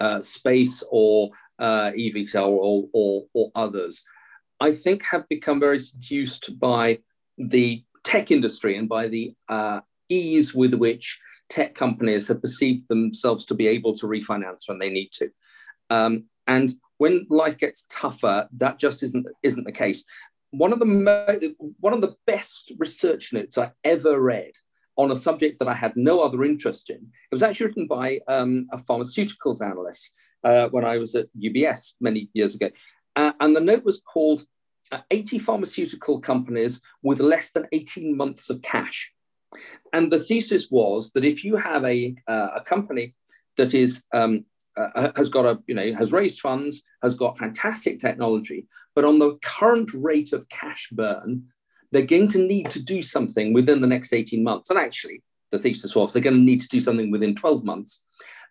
[0.00, 4.02] uh, space or uh, eVTOL or, or, or others,
[4.60, 6.98] I think have become very seduced by
[7.38, 11.18] the tech industry and by the uh, ease with which
[11.48, 15.30] tech companies have perceived themselves to be able to refinance when they need to.
[15.90, 20.04] Um, and when life gets tougher, that just isn't isn't the case.
[20.58, 24.52] One of the one of the best research notes I ever read
[24.96, 26.96] on a subject that I had no other interest in.
[26.96, 30.12] It was actually written by um, a pharmaceuticals analyst
[30.44, 32.70] uh, when I was at UBS many years ago,
[33.16, 34.46] uh, and the note was called
[34.92, 39.12] uh, 80 pharmaceutical companies with less than 18 months of cash.
[39.92, 43.14] And the thesis was that if you have a, uh, a company
[43.56, 44.44] that is um,
[44.76, 49.18] uh, has got a you know has raised funds, has got fantastic technology, but on
[49.18, 51.44] the current rate of cash burn,
[51.92, 54.70] they're going to need to do something within the next 18 months.
[54.70, 58.02] And actually, the thesis was they're going to need to do something within 12 months.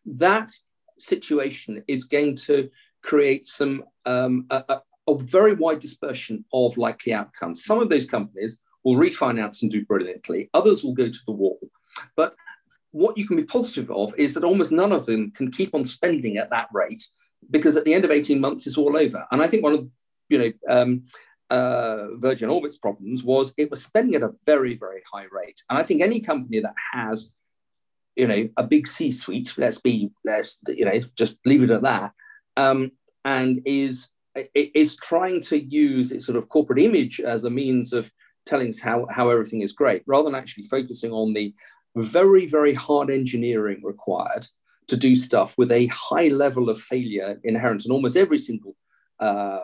[0.05, 0.49] That
[0.97, 2.69] situation is going to
[3.01, 7.65] create some um, a, a very wide dispersion of likely outcomes.
[7.65, 11.59] Some of those companies will refinance and do brilliantly, others will go to the wall.
[12.15, 12.35] But
[12.91, 15.83] what you can be positive of is that almost none of them can keep on
[15.83, 17.03] spending at that rate
[17.49, 19.25] because at the end of 18 months it's all over.
[19.31, 19.87] And I think one of
[20.29, 21.03] you know um,
[21.49, 25.61] uh, Virgin Orbit's problems was it was spending at a very, very high rate.
[25.69, 27.31] And I think any company that has
[28.15, 32.13] you know a big C-suite, let's be let's you know just leave it at that,
[32.57, 32.91] um,
[33.25, 34.09] and is
[34.55, 38.11] is trying to use its sort of corporate image as a means of
[38.45, 41.53] telling us how, how everything is great, rather than actually focusing on the
[41.95, 44.45] very, very hard engineering required
[44.87, 48.75] to do stuff with a high level of failure inherent in almost every single
[49.19, 49.61] uh,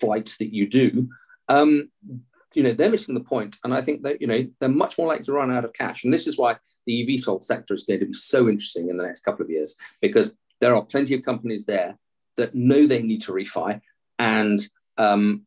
[0.00, 1.08] flight that you do.
[1.48, 1.90] Um,
[2.54, 3.56] you know, they're missing the point.
[3.64, 6.04] And I think that, you know, they're much more likely to run out of cash.
[6.04, 6.56] And this is why
[6.86, 9.50] the EV eVTOL sector is going to be so interesting in the next couple of
[9.50, 11.96] years, because there are plenty of companies there
[12.36, 13.80] that know they need to refi
[14.18, 14.60] and
[14.98, 15.46] um,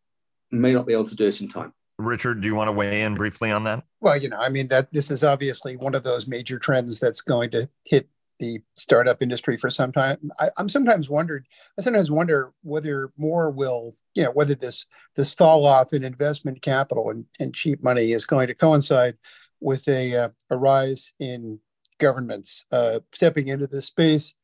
[0.52, 1.74] may not be able to do it in time.
[2.00, 3.84] Richard, do you want to weigh in briefly on that?
[4.02, 7.22] Well, you know, I mean that this is obviously one of those major trends that's
[7.22, 8.08] going to hit
[8.44, 10.18] the startup industry for some time.
[10.40, 11.48] I, am sometimes wondered.
[11.80, 14.86] I sometimes wonder whether more will, you know, whether this
[15.16, 19.16] this fall off in investment capital and, and cheap money is going to coincide
[19.62, 21.60] with a uh, a rise in
[22.00, 24.36] governments uh, stepping into this space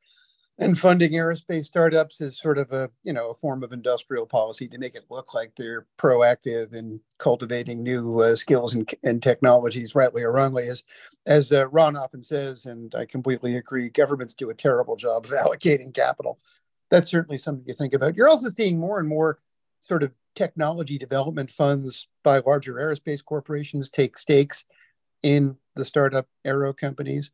[0.60, 4.68] and funding aerospace startups is sort of a you know a form of industrial policy
[4.68, 9.96] to make it look like they're proactive in cultivating new uh, skills and, and technologies
[9.96, 10.68] rightly or wrongly.
[10.68, 10.84] As
[11.26, 15.32] as uh, ron often says and i completely agree governments do a terrible job of
[15.46, 16.38] allocating capital.
[16.92, 18.16] That's certainly something to think about.
[18.16, 19.40] You're also seeing more and more
[19.80, 24.66] sort of technology development funds by larger aerospace corporations take stakes
[25.24, 27.32] in the startup aero companies.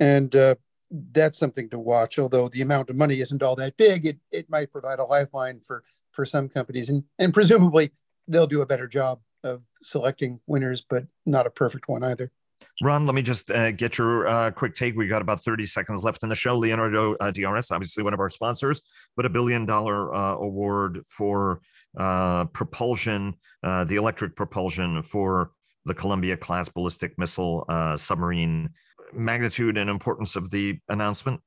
[0.00, 0.54] And uh,
[0.90, 2.18] that's something to watch.
[2.18, 5.60] Although the amount of money isn't all that big, it, it might provide a lifeline
[5.64, 7.90] for for some companies, and and presumably
[8.28, 12.30] they'll do a better job of selecting winners, but not a perfect one either.
[12.82, 14.96] Ron, let me just uh, get your uh, quick take.
[14.96, 16.58] We got about 30 seconds left in the show.
[16.58, 18.82] Leonardo uh, DRS, obviously one of our sponsors,
[19.16, 21.60] but a billion dollar uh, award for
[21.98, 25.52] uh, propulsion, uh, the electric propulsion for
[25.84, 27.64] the Columbia class ballistic missile
[27.96, 28.70] submarine
[29.12, 31.40] magnitude and importance of the announcement?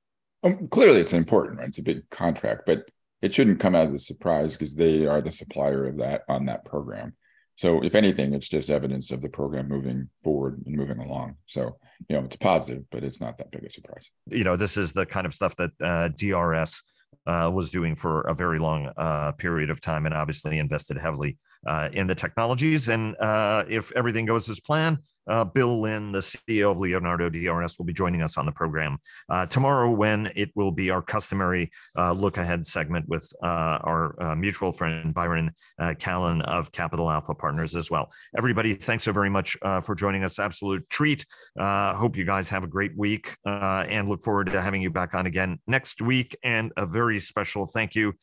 [0.44, 1.60] Um, clearly, it's important.
[1.60, 1.68] Right?
[1.68, 2.90] It's a big contract, but
[3.22, 6.66] it shouldn't come as a surprise because they are the supplier of that on that
[6.66, 7.16] program.
[7.56, 11.38] So, if anything, it's just evidence of the program moving forward and moving along.
[11.48, 11.78] So,
[12.08, 14.12] you know, it's positive, but it's not that big a surprise.
[14.30, 16.84] You know, this is the kind of stuff that uh, DRS
[17.26, 21.38] uh, was doing for a very long uh, period of time and obviously invested heavily
[21.66, 22.90] uh, in the technologies.
[22.90, 27.78] And uh, if everything goes as planned, uh, Bill Lynn, the CEO of Leonardo DRS,
[27.78, 28.98] will be joining us on the program
[29.30, 34.22] uh, tomorrow when it will be our customary uh, look ahead segment with uh, our
[34.22, 38.12] uh, mutual friend Byron uh, Callan of Capital Alpha Partners as well.
[38.38, 40.40] Everybody, thanks so very much for joining us.
[40.40, 41.26] Absolute treat.
[41.58, 45.26] hope you guys have a great week and look forward to having you back on
[45.26, 46.36] again next week.
[46.44, 48.14] And a very special thank you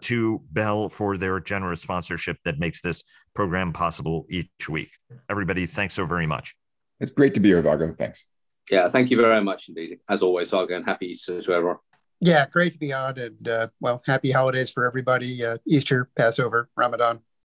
[0.00, 3.04] to Bell for their generous sponsorship that makes this
[3.38, 4.90] program possible each week.
[5.30, 6.56] Everybody, thanks so very much.
[6.98, 7.94] It's great to be here, Vago.
[7.96, 8.24] Thanks.
[8.68, 10.00] Yeah, thank you very much indeed.
[10.08, 11.76] As always, Vago, and happy Easter to everyone.
[12.20, 15.44] Yeah, great to be on, and uh, well, happy holidays for everybody.
[15.44, 17.20] Uh, Easter, Passover, Ramadan.